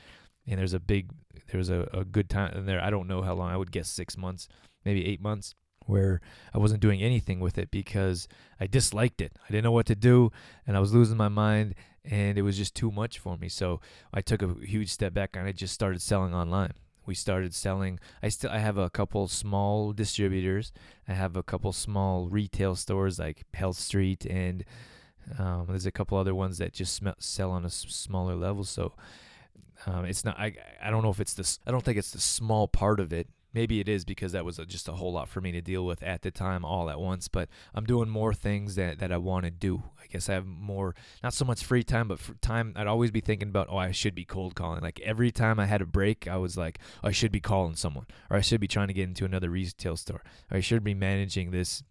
and 0.47 0.59
there's 0.59 0.73
a 0.73 0.79
big 0.79 1.09
there's 1.51 1.69
a, 1.69 1.87
a 1.93 2.03
good 2.03 2.29
time 2.29 2.53
in 2.57 2.65
there. 2.65 2.81
I 2.81 2.89
don't 2.89 3.07
know 3.07 3.21
how 3.21 3.33
long. 3.33 3.51
I 3.51 3.57
would 3.57 3.71
guess 3.71 3.89
six 3.89 4.17
months 4.17 4.47
maybe 4.85 5.05
eight 5.05 5.21
months 5.21 5.55
where 5.87 6.21
i 6.53 6.57
wasn't 6.57 6.79
doing 6.79 7.01
anything 7.01 7.39
with 7.39 7.57
it 7.57 7.71
because 7.71 8.27
i 8.59 8.67
disliked 8.67 9.21
it. 9.21 9.33
I 9.43 9.51
didn't 9.51 9.63
know 9.63 9.71
what 9.71 9.87
to 9.87 9.95
do 9.95 10.31
and 10.67 10.77
i 10.77 10.79
was 10.79 10.93
losing 10.93 11.17
my 11.17 11.27
mind 11.27 11.75
and 12.03 12.37
it 12.37 12.41
was 12.41 12.57
just 12.57 12.73
too 12.73 12.89
much 12.89 13.19
for 13.19 13.37
me. 13.37 13.47
So 13.47 13.79
i 14.13 14.21
took 14.21 14.41
a 14.41 14.55
huge 14.63 14.89
step 14.89 15.13
back 15.13 15.35
and 15.35 15.47
i 15.47 15.51
just 15.51 15.73
started 15.73 16.01
selling 16.01 16.33
online. 16.33 16.73
We 17.05 17.15
started 17.15 17.53
selling 17.53 17.99
i 18.21 18.29
still 18.29 18.51
i 18.51 18.59
have 18.59 18.77
a 18.77 18.89
couple 18.89 19.27
small 19.27 19.91
distributors. 19.93 20.71
I 21.07 21.13
have 21.13 21.35
a 21.35 21.43
couple 21.43 21.71
small 21.73 22.27
retail 22.29 22.75
stores 22.75 23.19
like 23.19 23.43
health 23.53 23.77
street 23.77 24.25
and 24.25 24.63
um, 25.37 25.65
there's 25.69 25.85
a 25.85 25.91
couple 25.91 26.17
other 26.17 26.35
ones 26.35 26.57
that 26.57 26.73
just 26.73 27.01
sell 27.19 27.51
on 27.51 27.63
a 27.65 27.69
smaller 27.69 28.35
level. 28.35 28.63
So 28.63 28.93
um, 29.85 30.05
it's 30.05 30.23
not. 30.23 30.37
I 30.37 30.53
I 30.81 30.89
don't 30.89 31.03
know 31.03 31.09
if 31.09 31.19
it's 31.19 31.33
this. 31.33 31.59
I 31.65 31.71
don't 31.71 31.83
think 31.83 31.97
it's 31.97 32.11
the 32.11 32.19
small 32.19 32.67
part 32.67 32.99
of 32.99 33.11
it. 33.13 33.27
Maybe 33.53 33.81
it 33.81 33.89
is 33.89 34.05
because 34.05 34.31
that 34.31 34.45
was 34.45 34.59
a, 34.59 34.65
just 34.65 34.87
a 34.87 34.93
whole 34.93 35.11
lot 35.11 35.27
for 35.27 35.41
me 35.41 35.51
to 35.51 35.61
deal 35.61 35.85
with 35.85 36.01
at 36.03 36.21
the 36.21 36.31
time, 36.31 36.63
all 36.63 36.89
at 36.89 37.01
once. 37.01 37.27
But 37.27 37.49
I'm 37.75 37.85
doing 37.85 38.07
more 38.07 38.33
things 38.33 38.75
that 38.75 38.99
that 38.99 39.11
I 39.11 39.17
want 39.17 39.45
to 39.45 39.51
do. 39.51 39.83
I 40.01 40.07
guess 40.07 40.29
I 40.29 40.33
have 40.33 40.45
more, 40.45 40.95
not 41.21 41.33
so 41.33 41.45
much 41.45 41.63
free 41.63 41.83
time, 41.83 42.07
but 42.07 42.19
time. 42.41 42.73
I'd 42.75 42.87
always 42.87 43.11
be 43.11 43.21
thinking 43.21 43.49
about, 43.49 43.67
oh, 43.69 43.77
I 43.77 43.91
should 43.91 44.15
be 44.15 44.25
cold 44.25 44.55
calling. 44.55 44.81
Like 44.81 44.99
every 45.01 45.31
time 45.31 45.59
I 45.59 45.65
had 45.65 45.81
a 45.81 45.85
break, 45.85 46.27
I 46.27 46.37
was 46.37 46.57
like, 46.57 46.79
oh, 47.03 47.09
I 47.09 47.11
should 47.11 47.31
be 47.31 47.41
calling 47.41 47.75
someone, 47.75 48.07
or 48.29 48.37
I 48.37 48.41
should 48.41 48.61
be 48.61 48.67
trying 48.67 48.87
to 48.87 48.93
get 48.93 49.07
into 49.09 49.25
another 49.25 49.49
retail 49.49 49.97
store, 49.97 50.23
or 50.49 50.57
I 50.57 50.61
should 50.61 50.83
be 50.83 50.93
managing 50.93 51.51
this 51.51 51.83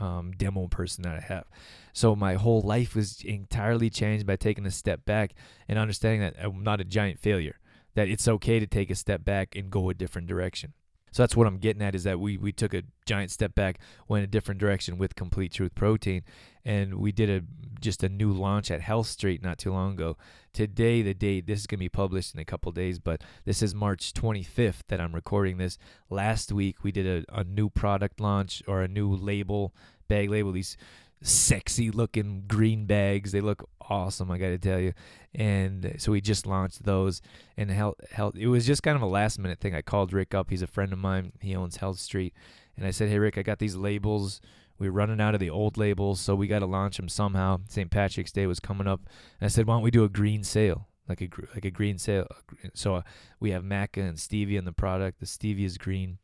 um, 0.00 0.32
demo 0.32 0.66
person 0.68 1.02
that 1.02 1.16
I 1.16 1.20
have. 1.20 1.44
So 1.92 2.14
my 2.14 2.34
whole 2.34 2.60
life 2.60 2.94
was 2.94 3.22
entirely 3.22 3.90
changed 3.90 4.26
by 4.26 4.36
taking 4.36 4.66
a 4.66 4.70
step 4.70 5.04
back 5.04 5.34
and 5.68 5.78
understanding 5.78 6.20
that 6.20 6.34
I'm 6.38 6.62
not 6.62 6.80
a 6.80 6.84
giant 6.84 7.18
failure. 7.18 7.58
That 7.94 8.08
it's 8.08 8.28
okay 8.28 8.60
to 8.60 8.66
take 8.66 8.90
a 8.90 8.94
step 8.94 9.24
back 9.24 9.56
and 9.56 9.70
go 9.70 9.88
a 9.88 9.94
different 9.94 10.28
direction. 10.28 10.74
So 11.16 11.22
that's 11.22 11.34
what 11.34 11.46
I'm 11.46 11.56
getting 11.56 11.80
at 11.80 11.94
is 11.94 12.04
that 12.04 12.20
we 12.20 12.36
we 12.36 12.52
took 12.52 12.74
a 12.74 12.82
giant 13.06 13.30
step 13.30 13.54
back, 13.54 13.78
went 14.06 14.22
a 14.22 14.26
different 14.26 14.60
direction 14.60 14.98
with 14.98 15.14
Complete 15.14 15.50
Truth 15.50 15.74
Protein, 15.74 16.24
and 16.62 16.96
we 16.96 17.10
did 17.10 17.30
a 17.30 17.40
just 17.80 18.02
a 18.02 18.10
new 18.10 18.32
launch 18.32 18.70
at 18.70 18.82
Health 18.82 19.06
Street 19.06 19.42
not 19.42 19.56
too 19.56 19.72
long 19.72 19.94
ago. 19.94 20.18
Today, 20.52 21.00
the 21.00 21.14
date 21.14 21.46
this 21.46 21.60
is 21.60 21.66
gonna 21.66 21.78
be 21.78 21.88
published 21.88 22.34
in 22.34 22.40
a 22.40 22.44
couple 22.44 22.70
days, 22.70 22.98
but 22.98 23.24
this 23.46 23.62
is 23.62 23.74
March 23.74 24.12
25th 24.12 24.82
that 24.88 25.00
I'm 25.00 25.14
recording 25.14 25.56
this. 25.56 25.78
Last 26.10 26.52
week 26.52 26.84
we 26.84 26.92
did 26.92 27.06
a, 27.06 27.40
a 27.40 27.44
new 27.44 27.70
product 27.70 28.20
launch 28.20 28.62
or 28.68 28.82
a 28.82 28.88
new 28.88 29.10
label 29.10 29.74
bag 30.08 30.28
label. 30.28 30.52
These 30.52 30.76
sexy 31.22 31.90
looking 31.90 32.44
green 32.46 32.86
bags. 32.86 33.32
They 33.32 33.40
look 33.40 33.68
awesome, 33.80 34.30
I 34.30 34.38
got 34.38 34.48
to 34.48 34.58
tell 34.58 34.80
you. 34.80 34.92
And 35.34 35.96
so 35.98 36.12
we 36.12 36.20
just 36.20 36.46
launched 36.46 36.84
those 36.84 37.20
and 37.56 37.70
health, 37.70 37.96
health. 38.10 38.36
It 38.36 38.48
was 38.48 38.66
just 38.66 38.82
kind 38.82 38.96
of 38.96 39.02
a 39.02 39.06
last 39.06 39.38
minute 39.38 39.60
thing. 39.60 39.74
I 39.74 39.82
called 39.82 40.12
Rick 40.12 40.34
up. 40.34 40.50
He's 40.50 40.62
a 40.62 40.66
friend 40.66 40.92
of 40.92 40.98
mine. 40.98 41.32
He 41.40 41.54
owns 41.54 41.76
Health 41.76 41.98
Street. 41.98 42.34
And 42.76 42.86
I 42.86 42.90
said, 42.90 43.08
Hey, 43.08 43.18
Rick, 43.18 43.38
I 43.38 43.42
got 43.42 43.58
these 43.58 43.76
labels. 43.76 44.40
We 44.78 44.88
are 44.88 44.92
running 44.92 45.20
out 45.20 45.34
of 45.34 45.40
the 45.40 45.48
old 45.48 45.78
labels, 45.78 46.20
so 46.20 46.34
we 46.34 46.46
got 46.46 46.58
to 46.58 46.66
launch 46.66 46.98
them 46.98 47.08
somehow. 47.08 47.60
St. 47.68 47.90
Patrick's 47.90 48.32
Day 48.32 48.46
was 48.46 48.60
coming 48.60 48.86
up. 48.86 49.00
And 49.40 49.46
I 49.46 49.48
said, 49.48 49.66
Why 49.66 49.74
don't 49.74 49.82
we 49.82 49.90
do 49.90 50.04
a 50.04 50.08
green 50.08 50.44
sale? 50.44 50.88
Like 51.08 51.22
a 51.22 51.28
like 51.54 51.64
a 51.64 51.70
green 51.70 51.98
sale. 51.98 52.26
So 52.74 52.96
uh, 52.96 53.02
we 53.40 53.52
have 53.52 53.62
maca 53.62 54.06
and 54.06 54.18
stevia 54.18 54.58
in 54.58 54.64
the 54.64 54.72
product. 54.72 55.20
The 55.20 55.26
stevia 55.26 55.64
is 55.64 55.78
green 55.78 56.18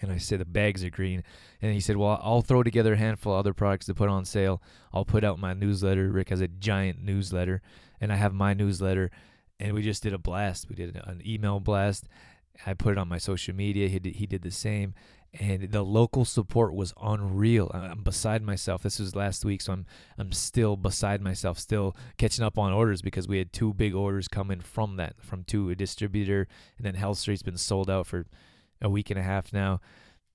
and 0.00 0.12
I 0.12 0.18
said 0.18 0.40
the 0.40 0.44
bags 0.44 0.84
are 0.84 0.90
green. 0.90 1.22
And 1.62 1.72
he 1.72 1.80
said, 1.80 1.96
Well, 1.96 2.20
I'll 2.22 2.42
throw 2.42 2.62
together 2.62 2.94
a 2.94 2.98
handful 2.98 3.32
of 3.32 3.38
other 3.38 3.54
products 3.54 3.86
to 3.86 3.94
put 3.94 4.08
on 4.08 4.24
sale. 4.24 4.62
I'll 4.92 5.04
put 5.04 5.24
out 5.24 5.38
my 5.38 5.54
newsletter. 5.54 6.10
Rick 6.10 6.30
has 6.30 6.40
a 6.40 6.48
giant 6.48 7.02
newsletter, 7.02 7.62
and 8.00 8.12
I 8.12 8.16
have 8.16 8.34
my 8.34 8.54
newsletter. 8.54 9.10
And 9.58 9.72
we 9.72 9.82
just 9.82 10.02
did 10.02 10.12
a 10.12 10.18
blast. 10.18 10.68
We 10.68 10.76
did 10.76 10.96
an 10.96 11.22
email 11.24 11.60
blast. 11.60 12.08
I 12.66 12.74
put 12.74 12.92
it 12.92 12.98
on 12.98 13.08
my 13.08 13.18
social 13.18 13.54
media. 13.54 13.88
He 13.88 13.98
did, 13.98 14.16
he 14.16 14.26
did 14.26 14.42
the 14.42 14.50
same. 14.50 14.94
And 15.38 15.70
the 15.70 15.82
local 15.82 16.24
support 16.24 16.74
was 16.74 16.94
unreal. 17.02 17.70
I'm 17.74 18.02
beside 18.02 18.42
myself. 18.42 18.82
This 18.82 18.98
was 18.98 19.14
last 19.14 19.44
week, 19.44 19.60
so 19.60 19.72
I'm 19.72 19.86
I'm 20.16 20.32
still 20.32 20.76
beside 20.76 21.20
myself, 21.20 21.58
still 21.58 21.94
catching 22.16 22.44
up 22.44 22.58
on 22.58 22.72
orders 22.72 23.02
because 23.02 23.28
we 23.28 23.36
had 23.38 23.52
two 23.52 23.74
big 23.74 23.94
orders 23.94 24.28
coming 24.28 24.60
from 24.60 24.96
that, 24.96 25.16
from 25.20 25.44
two 25.44 25.68
a 25.68 25.74
distributor, 25.74 26.48
and 26.78 26.86
then 26.86 26.94
Health 26.94 27.18
Street's 27.18 27.42
been 27.42 27.58
sold 27.58 27.90
out 27.90 28.06
for 28.06 28.24
a 28.82 28.88
week 28.88 29.10
and 29.10 29.18
a 29.18 29.22
half 29.22 29.52
now 29.52 29.80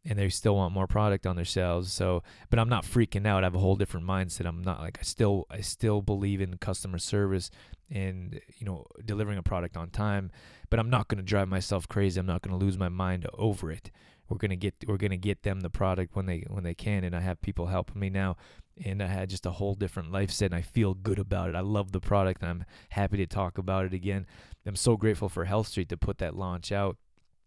and 0.04 0.17
they 0.17 0.30
still 0.30 0.56
want 0.56 0.73
more 0.73 0.88
product 0.88 1.27
on 1.27 1.36
their 1.36 1.45
shelves. 1.45 1.93
So, 1.93 2.23
but 2.49 2.60
I'm 2.60 2.69
not 2.69 2.84
freaking 2.84 3.27
out. 3.27 3.43
I 3.43 3.47
have 3.47 3.56
a 3.56 3.60
whole 3.60 3.75
different 3.75 4.06
mindset. 4.06 4.45
I'm 4.45 4.62
not 4.62 4.80
like 4.80 4.97
I 4.99 5.04
still 5.04 5.45
I 5.49 5.62
still 5.62 6.01
believe 6.01 6.41
in 6.41 6.58
customer 6.58 6.97
service 6.97 7.51
and 7.89 8.39
you 8.58 8.65
know 8.65 8.86
delivering 9.06 9.38
a 9.38 9.43
product 9.43 9.77
on 9.77 9.89
time, 9.89 10.32
but 10.69 10.80
I'm 10.80 10.89
not 10.89 11.08
going 11.08 11.19
to 11.19 11.23
drive 11.23 11.47
myself 11.47 11.88
crazy. 11.88 12.19
I'm 12.19 12.25
not 12.25 12.41
going 12.41 12.58
to 12.58 12.63
lose 12.63 12.77
my 12.77 12.89
mind 12.89 13.27
over 13.36 13.71
it. 13.71 13.91
We're 14.27 14.38
going 14.38 14.51
to 14.51 14.56
get 14.56 14.75
we're 14.88 14.97
to 14.97 15.17
get 15.17 15.43
them 15.43 15.60
the 15.60 15.69
product 15.69 16.15
when 16.15 16.25
they 16.25 16.45
when 16.49 16.63
they 16.63 16.73
can 16.73 17.04
and 17.04 17.15
I 17.15 17.19
have 17.19 17.41
people 17.41 17.67
helping 17.67 17.99
me 17.99 18.10
now 18.10 18.38
and 18.84 19.04
I 19.04 19.08
had 19.08 19.30
just 19.30 19.45
a 19.45 19.51
whole 19.51 19.75
different 19.75 20.12
life 20.12 20.32
set 20.32 20.47
and 20.47 20.56
I 20.56 20.62
feel 20.62 20.93
good 20.93 21.19
about 21.19 21.49
it. 21.49 21.56
I 21.56 21.60
love 21.60 21.91
the 21.91 21.99
product 21.99 22.43
I'm 22.43 22.63
happy 22.89 23.17
to 23.17 23.27
talk 23.27 23.58
about 23.58 23.86
it 23.86 23.93
again. 23.93 24.25
I'm 24.65 24.77
so 24.77 24.95
grateful 24.95 25.27
for 25.27 25.45
Health 25.45 25.67
Street 25.67 25.89
to 25.89 25.97
put 25.97 26.17
that 26.19 26.36
launch 26.36 26.71
out 26.71 26.97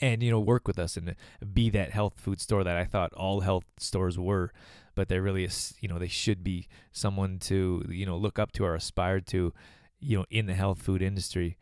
and 0.00 0.22
you 0.22 0.30
know 0.30 0.40
work 0.40 0.66
with 0.66 0.78
us 0.78 0.96
and 0.96 1.14
be 1.52 1.70
that 1.70 1.90
health 1.90 2.14
food 2.16 2.40
store 2.40 2.64
that 2.64 2.76
I 2.76 2.85
thought 2.85 3.12
all 3.14 3.40
health 3.40 3.64
stores 3.78 4.18
were 4.18 4.52
but 4.94 5.09
they're 5.09 5.22
really 5.22 5.48
you 5.80 5.88
know 5.88 5.98
they 5.98 6.09
should 6.09 6.42
be 6.42 6.68
someone 6.92 7.38
to 7.40 7.85
you 7.88 8.07
know 8.07 8.16
look 8.16 8.38
up 8.38 8.52
to 8.52 8.64
or 8.64 8.74
aspire 8.74 9.20
to 9.20 9.52
you 10.00 10.18
know 10.18 10.24
in 10.30 10.46
the 10.46 10.54
health 10.54 10.83
food 10.83 11.02
industry 11.02 11.57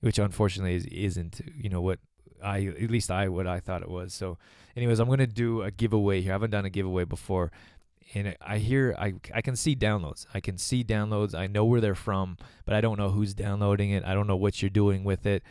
which 0.00 0.18
unfortunately 0.18 0.74
is, 0.74 0.86
isn't 0.86 1.40
you 1.56 1.68
know 1.68 1.80
what 1.80 1.98
I 2.42 2.66
at 2.66 2.90
least 2.90 3.10
I 3.10 3.28
what 3.28 3.46
I 3.46 3.60
thought 3.60 3.82
it 3.82 3.90
was 3.90 4.12
so 4.12 4.38
anyways 4.76 5.00
I'm 5.00 5.06
going 5.06 5.18
to 5.18 5.26
do 5.26 5.62
a 5.62 5.70
giveaway 5.70 6.20
here 6.20 6.32
I 6.32 6.34
haven't 6.34 6.50
done 6.50 6.64
a 6.64 6.70
giveaway 6.70 7.04
before 7.04 7.50
and 8.12 8.36
I 8.40 8.58
hear 8.58 8.94
I 8.98 9.14
I 9.32 9.40
can 9.40 9.56
see 9.56 9.74
downloads. 9.74 10.26
I 10.34 10.40
can 10.40 10.58
see 10.58 10.84
downloads. 10.84 11.34
I 11.34 11.46
know 11.46 11.64
where 11.64 11.80
they're 11.80 11.94
from, 11.94 12.36
but 12.64 12.74
I 12.74 12.80
don't 12.80 12.98
know 12.98 13.10
who's 13.10 13.34
downloading 13.34 13.90
it. 13.90 14.04
I 14.04 14.14
don't 14.14 14.26
know 14.26 14.36
what 14.36 14.60
you're 14.60 14.68
doing 14.68 15.04
with 15.04 15.26
it. 15.26 15.42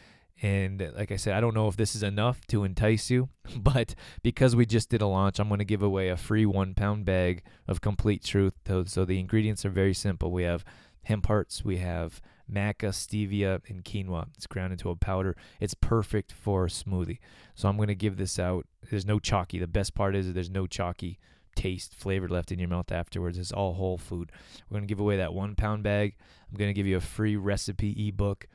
And 0.44 0.82
uh, 0.82 0.90
like 0.96 1.12
I 1.12 1.16
said, 1.16 1.34
I 1.34 1.40
don't 1.40 1.56
know 1.56 1.70
if 1.70 1.78
this 1.78 1.96
is 1.96 2.04
enough 2.04 2.46
to 2.48 2.66
entice 2.66 3.10
you, 3.10 3.30
but 3.58 3.96
because 4.22 4.56
we 4.56 4.66
just 4.66 4.90
did 4.90 5.02
a 5.02 5.08
launch, 5.08 5.40
I'm 5.40 5.48
going 5.48 5.60
to 5.60 5.66
give 5.66 5.82
away 5.82 6.10
a 6.10 6.18
free 6.18 6.46
one 6.46 6.76
pound 6.76 7.06
bag 7.06 7.44
of 7.68 7.82
complete 7.82 8.24
truth. 8.24 8.54
So 8.86 9.06
the 9.06 9.20
ingredients 9.20 9.66
are 9.66 9.70
very 9.70 9.94
simple. 9.94 10.32
We 10.32 10.44
have 10.44 10.66
hemp 11.06 11.28
hearts, 11.28 11.64
we 11.64 11.78
have 11.78 12.22
maca, 12.52 12.90
stevia, 12.90 13.62
and 13.70 13.86
quinoa. 13.86 14.28
It's 14.36 14.46
ground 14.46 14.74
into 14.74 14.90
a 14.90 14.98
powder. 14.98 15.38
It's 15.62 15.74
perfect 15.74 16.34
for 16.34 16.66
a 16.66 16.70
smoothie. 16.70 17.20
So 17.56 17.70
I'm 17.70 17.78
going 17.78 17.88
to 17.88 17.96
give 17.96 18.18
this 18.18 18.38
out. 18.38 18.68
There's 18.90 19.06
no 19.06 19.20
chalky. 19.20 19.60
The 19.60 19.68
best 19.68 19.96
part 19.96 20.14
is 20.14 20.34
there's 20.34 20.50
no 20.50 20.68
chalky 20.68 21.20
taste, 21.56 21.96
flavor 21.96 22.28
left 22.28 22.52
in 22.52 22.60
your 22.60 22.68
mouth 22.68 22.92
afterwards. 22.92 23.38
It's 23.38 23.54
all 23.54 23.76
whole 23.76 23.98
food. 23.98 24.32
We're 24.70 24.76
going 24.76 24.88
to 24.88 24.92
give 24.92 25.00
away 25.00 25.18
that 25.18 25.34
one 25.34 25.56
pound 25.56 25.84
bag. 25.84 26.16
I'm 26.52 26.58
going 26.58 26.70
to 26.70 26.74
give 26.74 26.88
you 26.88 26.98
a 26.98 27.02
free 27.02 27.38
recipe 27.38 28.08
ebook 28.10 28.48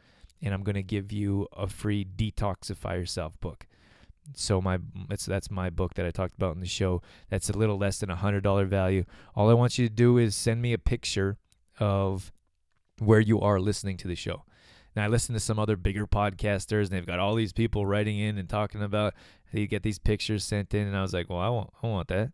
and 0.43 0.55
I'm 0.55 0.63
going 0.63 0.77
to 0.77 0.83
give 0.83 1.13
you 1.13 1.49
a 1.57 1.67
free 1.67 2.05
detoxify 2.05 2.99
yourself 2.99 3.39
book. 3.41 3.67
So 4.35 4.61
my 4.61 4.79
it's 5.11 5.25
that's 5.25 5.51
my 5.51 5.71
book 5.71 5.95
that 5.95 6.05
I 6.05 6.11
talked 6.11 6.35
about 6.35 6.55
in 6.55 6.61
the 6.61 6.67
show. 6.67 7.01
That's 7.31 7.49
a 7.49 7.57
little 7.57 7.79
less 7.79 7.99
than 7.99 8.11
a 8.11 8.17
hundred 8.17 8.43
dollar 8.43 8.67
value. 8.67 9.05
All 9.35 9.49
I 9.49 9.55
want 9.55 9.79
you 9.79 9.89
to 9.89 9.95
do 9.95 10.19
is 10.19 10.37
send 10.37 10.61
me 10.61 10.73
a 10.73 10.79
picture 10.79 11.39
of 11.81 12.31
where 12.99 13.21
you 13.21 13.41
are 13.41 13.59
listening 13.59 13.97
to 13.99 14.09
the 14.09 14.15
show. 14.15 14.45
Now 14.99 15.05
I 15.05 15.07
listen 15.07 15.33
to 15.35 15.41
some 15.41 15.61
other 15.61 15.77
bigger 15.77 16.09
podcasters, 16.09 16.87
and 16.87 16.91
they've 16.91 17.07
got 17.07 17.21
all 17.21 17.37
these 17.37 17.53
people 17.53 17.87
writing 17.87 18.19
in 18.19 18.37
and 18.37 18.49
talking 18.49 18.83
about. 18.83 19.15
You 19.53 19.69
get 19.69 19.85
these 19.85 20.01
pictures 20.01 20.43
sent 20.43 20.75
in, 20.75 20.89
and 20.89 20.97
I 20.97 21.03
was 21.03 21.13
like, 21.13 21.31
"Well, 21.31 21.39
I 21.39 21.49
want, 21.51 21.71
I 21.81 21.87
want 21.87 22.09
that. 22.09 22.33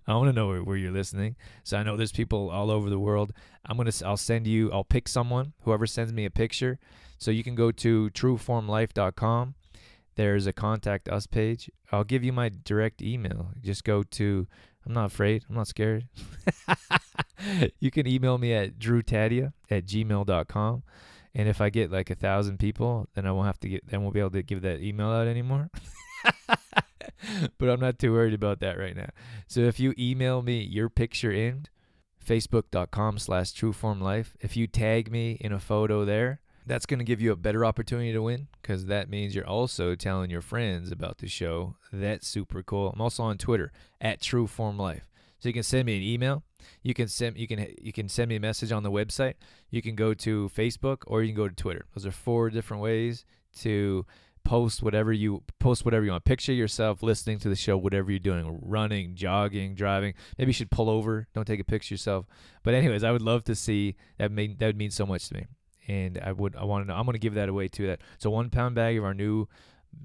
I 0.06 0.14
want 0.14 0.28
to 0.28 0.32
know 0.32 0.48
where, 0.48 0.62
where, 0.62 0.78
you're 0.78 0.92
listening." 0.92 1.36
So 1.62 1.76
I 1.76 1.82
know 1.82 1.94
there's 1.94 2.10
people 2.10 2.48
all 2.48 2.70
over 2.70 2.88
the 2.88 2.98
world. 2.98 3.34
I'm 3.66 3.76
gonna, 3.76 3.92
I'll 4.02 4.16
send 4.16 4.46
you, 4.46 4.72
I'll 4.72 4.82
pick 4.82 5.08
someone, 5.08 5.52
whoever 5.64 5.86
sends 5.86 6.10
me 6.10 6.24
a 6.24 6.30
picture. 6.30 6.78
So 7.18 7.30
you 7.30 7.44
can 7.44 7.54
go 7.54 7.70
to 7.70 8.08
trueformlife.com. 8.14 9.56
There's 10.14 10.46
a 10.46 10.54
contact 10.54 11.06
us 11.10 11.26
page. 11.26 11.70
I'll 11.92 12.04
give 12.04 12.24
you 12.24 12.32
my 12.32 12.50
direct 12.64 13.02
email. 13.02 13.50
Just 13.60 13.84
go 13.84 14.02
to. 14.02 14.46
I'm 14.86 14.94
not 14.94 15.12
afraid. 15.12 15.44
I'm 15.50 15.56
not 15.56 15.68
scared. 15.68 16.08
you 17.78 17.90
can 17.90 18.06
email 18.06 18.38
me 18.38 18.54
at 18.54 18.78
drewtadia 18.78 19.52
at 19.70 19.84
gmail.com. 19.84 20.82
And 21.36 21.50
if 21.50 21.60
I 21.60 21.68
get 21.68 21.92
like 21.92 22.08
a 22.08 22.14
thousand 22.14 22.58
people, 22.58 23.08
then 23.14 23.26
I 23.26 23.30
won't 23.30 23.46
have 23.46 23.60
to 23.60 23.68
get, 23.68 23.86
then 23.86 24.00
won't 24.00 24.14
be 24.14 24.20
able 24.20 24.30
to 24.30 24.42
give 24.42 24.62
that 24.62 24.80
email 24.80 25.08
out 25.08 25.26
anymore. 25.26 25.68
but 27.58 27.68
I'm 27.68 27.78
not 27.78 27.98
too 27.98 28.10
worried 28.10 28.32
about 28.32 28.60
that 28.60 28.78
right 28.78 28.96
now. 28.96 29.10
So 29.46 29.60
if 29.60 29.78
you 29.78 29.92
email 29.98 30.40
me 30.40 30.62
your 30.62 30.88
picture 30.88 31.30
in 31.30 31.66
facebook.com 32.26 33.18
slash 33.18 33.52
trueformlife, 33.52 34.28
if 34.40 34.56
you 34.56 34.66
tag 34.66 35.12
me 35.12 35.32
in 35.38 35.52
a 35.52 35.60
photo 35.60 36.06
there, 36.06 36.40
that's 36.64 36.86
going 36.86 37.00
to 37.00 37.04
give 37.04 37.20
you 37.20 37.32
a 37.32 37.36
better 37.36 37.66
opportunity 37.66 38.14
to 38.14 38.22
win 38.22 38.48
because 38.62 38.86
that 38.86 39.10
means 39.10 39.34
you're 39.34 39.46
also 39.46 39.94
telling 39.94 40.30
your 40.30 40.40
friends 40.40 40.90
about 40.90 41.18
the 41.18 41.28
show. 41.28 41.76
That's 41.92 42.26
super 42.26 42.62
cool. 42.62 42.92
I'm 42.94 43.00
also 43.02 43.22
on 43.22 43.36
Twitter 43.36 43.72
at 44.00 44.20
trueformlife. 44.20 45.02
So 45.38 45.48
you 45.48 45.52
can 45.52 45.62
send 45.62 45.86
me 45.86 45.96
an 45.96 46.02
email 46.02 46.42
you 46.82 46.94
can 46.94 47.08
send 47.08 47.36
you 47.36 47.46
can 47.46 47.66
you 47.80 47.92
can 47.92 48.08
send 48.08 48.28
me 48.28 48.36
a 48.36 48.40
message 48.40 48.72
on 48.72 48.82
the 48.82 48.90
website. 48.90 49.34
You 49.70 49.82
can 49.82 49.94
go 49.94 50.14
to 50.14 50.50
Facebook 50.54 50.98
or 51.06 51.22
you 51.22 51.28
can 51.28 51.36
go 51.36 51.48
to 51.48 51.54
Twitter. 51.54 51.86
Those 51.94 52.06
are 52.06 52.10
four 52.10 52.50
different 52.50 52.82
ways 52.82 53.24
to 53.60 54.06
post 54.44 54.82
whatever 54.82 55.12
you 55.12 55.42
post 55.58 55.84
whatever 55.84 56.04
you 56.04 56.12
want. 56.12 56.24
Picture 56.24 56.52
yourself 56.52 57.02
listening 57.02 57.38
to 57.40 57.48
the 57.48 57.56
show, 57.56 57.76
whatever 57.76 58.10
you're 58.10 58.18
doing, 58.18 58.58
running, 58.62 59.14
jogging, 59.14 59.74
driving. 59.74 60.14
Maybe 60.38 60.50
you 60.50 60.54
should 60.54 60.70
pull 60.70 60.88
over. 60.88 61.26
Don't 61.34 61.46
take 61.46 61.60
a 61.60 61.64
picture 61.64 61.94
yourself. 61.94 62.26
But 62.62 62.74
anyways, 62.74 63.04
I 63.04 63.12
would 63.12 63.22
love 63.22 63.44
to 63.44 63.54
see 63.54 63.96
that. 64.18 64.30
Mean 64.30 64.56
that 64.58 64.66
would 64.66 64.76
mean 64.76 64.90
so 64.90 65.06
much 65.06 65.28
to 65.28 65.34
me. 65.34 65.46
And 65.88 66.18
I 66.18 66.32
would 66.32 66.56
I 66.56 66.64
want 66.64 66.84
to 66.84 66.88
know. 66.88 66.98
I'm 66.98 67.04
going 67.04 67.14
to 67.14 67.18
give 67.18 67.34
that 67.34 67.48
away 67.48 67.68
too. 67.68 67.86
That 67.86 68.00
so 68.18 68.30
one 68.30 68.50
pound 68.50 68.74
bag 68.74 68.96
of 68.98 69.04
our 69.04 69.14
new 69.14 69.48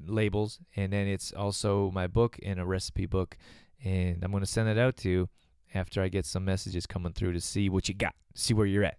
labels, 0.05 0.59
and 0.75 0.93
then 0.93 1.07
it's 1.07 1.33
also 1.33 1.91
my 1.91 2.07
book 2.07 2.39
and 2.43 2.59
a 2.59 2.65
recipe 2.65 3.05
book, 3.05 3.35
and 3.83 4.23
I'm 4.23 4.31
going 4.31 4.43
to 4.43 4.49
send 4.49 4.69
it 4.69 4.77
out 4.77 4.97
to 4.97 5.09
you 5.09 5.29
after 5.73 6.01
I 6.01 6.09
get 6.09 6.25
some 6.25 6.45
messages 6.45 6.85
coming 6.85 7.13
through 7.13 7.33
to 7.33 7.41
see 7.41 7.69
what 7.69 7.87
you 7.87 7.95
got, 7.95 8.15
see 8.35 8.53
where 8.53 8.65
you're 8.65 8.83
at. 8.83 8.97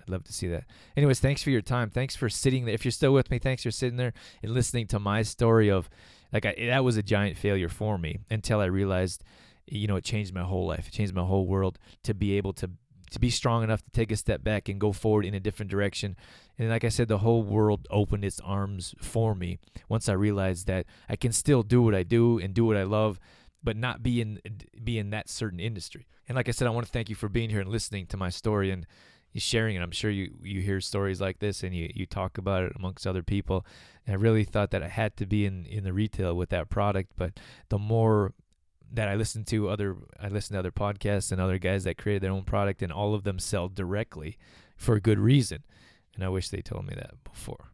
I'd 0.00 0.10
love 0.10 0.24
to 0.24 0.32
see 0.32 0.48
that. 0.48 0.64
Anyways, 0.96 1.20
thanks 1.20 1.42
for 1.42 1.50
your 1.50 1.62
time. 1.62 1.90
Thanks 1.90 2.14
for 2.14 2.28
sitting 2.28 2.66
there. 2.66 2.74
If 2.74 2.84
you're 2.84 2.92
still 2.92 3.12
with 3.12 3.30
me, 3.30 3.38
thanks 3.38 3.62
for 3.62 3.70
sitting 3.70 3.96
there 3.96 4.12
and 4.42 4.52
listening 4.52 4.86
to 4.88 4.98
my 4.98 5.22
story 5.22 5.70
of 5.70 5.88
like 6.32 6.44
I, 6.44 6.54
that 6.66 6.84
was 6.84 6.96
a 6.96 7.02
giant 7.02 7.38
failure 7.38 7.68
for 7.68 7.96
me 7.96 8.18
until 8.30 8.60
I 8.60 8.66
realized, 8.66 9.24
you 9.66 9.86
know, 9.86 9.96
it 9.96 10.04
changed 10.04 10.34
my 10.34 10.42
whole 10.42 10.66
life. 10.66 10.88
It 10.88 10.92
changed 10.92 11.14
my 11.14 11.24
whole 11.24 11.46
world 11.46 11.78
to 12.02 12.12
be 12.12 12.36
able 12.36 12.52
to 12.54 12.70
to 13.10 13.20
be 13.20 13.30
strong 13.30 13.62
enough 13.62 13.80
to 13.80 13.90
take 13.92 14.10
a 14.10 14.16
step 14.16 14.42
back 14.42 14.68
and 14.68 14.80
go 14.80 14.90
forward 14.92 15.24
in 15.24 15.34
a 15.34 15.40
different 15.40 15.70
direction. 15.70 16.16
And 16.58 16.68
like 16.68 16.82
I 16.82 16.88
said, 16.88 17.06
the 17.06 17.18
whole 17.18 17.44
world 17.44 17.86
opened 17.88 18.24
its 18.24 18.40
arms 18.40 18.92
for 18.98 19.36
me 19.36 19.60
once 19.88 20.08
I 20.08 20.14
realized 20.14 20.66
that 20.66 20.86
I 21.08 21.14
can 21.14 21.30
still 21.30 21.62
do 21.62 21.80
what 21.80 21.94
I 21.94 22.02
do 22.02 22.38
and 22.38 22.52
do 22.52 22.64
what 22.64 22.76
I 22.76 22.82
love 22.82 23.20
but 23.64 23.76
not 23.76 24.02
be 24.02 24.20
in 24.20 24.40
be 24.82 24.98
in 24.98 25.10
that 25.10 25.28
certain 25.28 25.58
industry. 25.58 26.06
And 26.28 26.36
like 26.36 26.48
I 26.48 26.52
said, 26.52 26.68
I 26.68 26.70
want 26.70 26.86
to 26.86 26.92
thank 26.92 27.08
you 27.08 27.16
for 27.16 27.28
being 27.28 27.50
here 27.50 27.60
and 27.60 27.70
listening 27.70 28.06
to 28.06 28.16
my 28.16 28.30
story 28.30 28.70
and 28.70 28.86
sharing 29.36 29.74
it. 29.74 29.82
I'm 29.82 29.90
sure 29.90 30.10
you 30.10 30.34
you 30.42 30.60
hear 30.60 30.80
stories 30.80 31.20
like 31.20 31.38
this 31.38 31.62
and 31.62 31.74
you 31.74 31.90
you 31.94 32.06
talk 32.06 32.38
about 32.38 32.64
it 32.64 32.72
amongst 32.76 33.06
other 33.06 33.22
people. 33.22 33.66
And 34.06 34.14
I 34.14 34.18
really 34.18 34.44
thought 34.44 34.70
that 34.70 34.82
I 34.82 34.88
had 34.88 35.16
to 35.16 35.26
be 35.26 35.46
in 35.46 35.66
in 35.66 35.84
the 35.84 35.92
retail 35.92 36.34
with 36.34 36.50
that 36.50 36.70
product, 36.70 37.12
but 37.16 37.40
the 37.70 37.78
more 37.78 38.34
that 38.92 39.08
I 39.08 39.16
listen 39.16 39.44
to 39.44 39.68
other 39.68 39.96
I 40.20 40.28
listen 40.28 40.54
to 40.54 40.60
other 40.60 40.70
podcasts 40.70 41.32
and 41.32 41.40
other 41.40 41.58
guys 41.58 41.84
that 41.84 41.98
created 41.98 42.22
their 42.22 42.30
own 42.30 42.44
product 42.44 42.82
and 42.82 42.92
all 42.92 43.14
of 43.14 43.24
them 43.24 43.38
sell 43.38 43.68
directly 43.68 44.38
for 44.76 44.94
a 44.94 45.00
good 45.00 45.18
reason. 45.18 45.64
And 46.14 46.22
I 46.22 46.28
wish 46.28 46.50
they 46.50 46.62
told 46.62 46.86
me 46.86 46.94
that 46.94 47.24
before. 47.24 47.72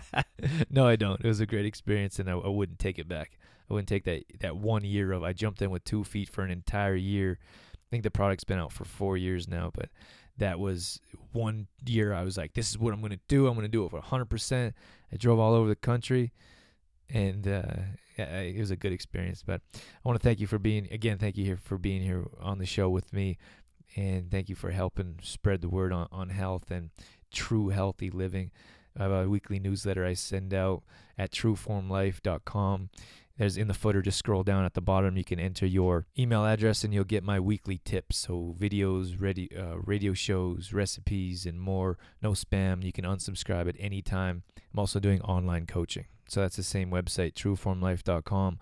no, 0.70 0.88
I 0.88 0.96
don't. 0.96 1.20
It 1.20 1.26
was 1.26 1.40
a 1.40 1.46
great 1.46 1.66
experience 1.66 2.18
and 2.18 2.28
I, 2.28 2.32
I 2.32 2.48
wouldn't 2.48 2.80
take 2.80 2.98
it 2.98 3.08
back. 3.08 3.38
I 3.70 3.74
wouldn't 3.74 3.88
take 3.88 4.04
that 4.04 4.24
that 4.40 4.56
one 4.56 4.84
year 4.84 5.12
of 5.12 5.22
I 5.22 5.32
jumped 5.32 5.62
in 5.62 5.70
with 5.70 5.84
two 5.84 6.04
feet 6.04 6.28
for 6.28 6.42
an 6.42 6.50
entire 6.50 6.96
year. 6.96 7.38
I 7.74 7.86
think 7.90 8.02
the 8.02 8.10
product's 8.10 8.44
been 8.44 8.58
out 8.58 8.72
for 8.72 8.84
four 8.84 9.16
years 9.16 9.48
now, 9.48 9.70
but 9.74 9.88
that 10.38 10.58
was 10.58 11.00
one 11.32 11.66
year 11.84 12.12
I 12.12 12.22
was 12.22 12.36
like, 12.36 12.54
this 12.54 12.70
is 12.70 12.78
what 12.78 12.92
I'm 12.92 13.00
to 13.02 13.20
do. 13.28 13.46
I'm 13.46 13.54
to 13.60 13.68
do 13.68 13.84
it 13.84 13.90
for 13.90 14.00
100%. 14.00 14.72
I 15.12 15.16
drove 15.16 15.38
all 15.38 15.54
over 15.54 15.68
the 15.68 15.76
country, 15.76 16.32
and 17.08 17.46
uh, 17.46 17.62
it 18.16 18.58
was 18.58 18.70
a 18.70 18.76
good 18.76 18.92
experience. 18.92 19.42
But 19.44 19.60
I 19.74 19.80
want 20.04 20.20
to 20.20 20.22
thank 20.22 20.40
you 20.40 20.46
for 20.46 20.58
being 20.58 20.88
again. 20.90 21.18
Thank 21.18 21.36
you 21.36 21.44
here 21.44 21.56
for 21.56 21.78
being 21.78 22.02
here 22.02 22.26
on 22.40 22.58
the 22.58 22.66
show 22.66 22.88
with 22.88 23.12
me, 23.12 23.38
and 23.96 24.30
thank 24.30 24.48
you 24.48 24.54
for 24.54 24.70
helping 24.70 25.18
spread 25.22 25.60
the 25.60 25.68
word 25.68 25.92
on, 25.92 26.08
on 26.10 26.30
health 26.30 26.70
and 26.70 26.90
true 27.32 27.68
healthy 27.68 28.10
living. 28.10 28.50
I 28.98 29.04
have 29.04 29.12
a 29.12 29.28
weekly 29.28 29.58
newsletter 29.58 30.04
I 30.04 30.14
send 30.14 30.52
out 30.52 30.82
at 31.16 31.30
trueformlife.com. 31.32 32.90
There's 33.40 33.56
in 33.56 33.68
the 33.68 33.74
footer, 33.74 34.02
just 34.02 34.18
scroll 34.18 34.42
down 34.42 34.66
at 34.66 34.74
the 34.74 34.82
bottom. 34.82 35.16
You 35.16 35.24
can 35.24 35.40
enter 35.40 35.64
your 35.64 36.04
email 36.18 36.44
address 36.44 36.84
and 36.84 36.92
you'll 36.92 37.04
get 37.04 37.24
my 37.24 37.40
weekly 37.40 37.80
tips. 37.86 38.18
So, 38.18 38.54
videos, 38.60 39.18
ready, 39.18 39.48
uh, 39.56 39.78
radio 39.78 40.12
shows, 40.12 40.74
recipes, 40.74 41.46
and 41.46 41.58
more. 41.58 41.96
No 42.20 42.32
spam. 42.32 42.84
You 42.84 42.92
can 42.92 43.06
unsubscribe 43.06 43.66
at 43.66 43.76
any 43.78 44.02
time. 44.02 44.42
I'm 44.58 44.78
also 44.78 45.00
doing 45.00 45.22
online 45.22 45.64
coaching. 45.64 46.04
So 46.28 46.42
that's 46.42 46.56
the 46.56 46.62
same 46.62 46.90
website, 46.90 47.32
trueformlife.com. 47.32 48.58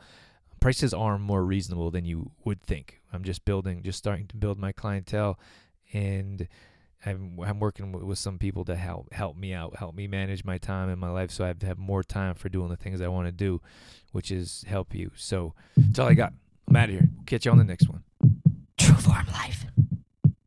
Prices 0.60 0.94
are 0.94 1.18
more 1.18 1.44
reasonable 1.44 1.90
than 1.90 2.04
you 2.04 2.30
would 2.44 2.62
think. 2.62 3.00
I'm 3.12 3.24
just 3.24 3.44
building, 3.44 3.82
just 3.82 3.98
starting 3.98 4.28
to 4.28 4.36
build 4.36 4.60
my 4.60 4.70
clientele, 4.70 5.40
and 5.92 6.46
I'm 7.06 7.38
I'm 7.44 7.60
working 7.60 7.92
with 7.92 8.18
some 8.18 8.38
people 8.38 8.64
to 8.64 8.74
help 8.74 9.12
help 9.12 9.36
me 9.36 9.52
out, 9.52 9.76
help 9.76 9.94
me 9.94 10.06
manage 10.06 10.44
my 10.44 10.58
time 10.58 10.88
in 10.90 10.98
my 10.98 11.10
life, 11.10 11.30
so 11.30 11.44
I 11.44 11.48
have 11.48 11.58
to 11.60 11.66
have 11.66 11.78
more 11.78 12.02
time 12.02 12.34
for 12.34 12.48
doing 12.48 12.68
the 12.68 12.76
things 12.76 13.00
I 13.00 13.08
want 13.08 13.28
to 13.28 13.32
do, 13.32 13.60
which 14.12 14.30
is 14.30 14.64
help 14.66 14.94
you. 14.94 15.12
So 15.16 15.54
that's 15.76 15.98
all 15.98 16.08
I 16.08 16.14
got. 16.14 16.32
I'm 16.66 16.76
out 16.76 16.88
of 16.88 16.94
here. 16.94 17.08
Catch 17.26 17.46
you 17.46 17.52
on 17.52 17.58
the 17.58 17.64
next 17.64 17.88
one. 17.88 18.02
True 18.76 18.96
form 18.96 19.26
life. 19.32 19.64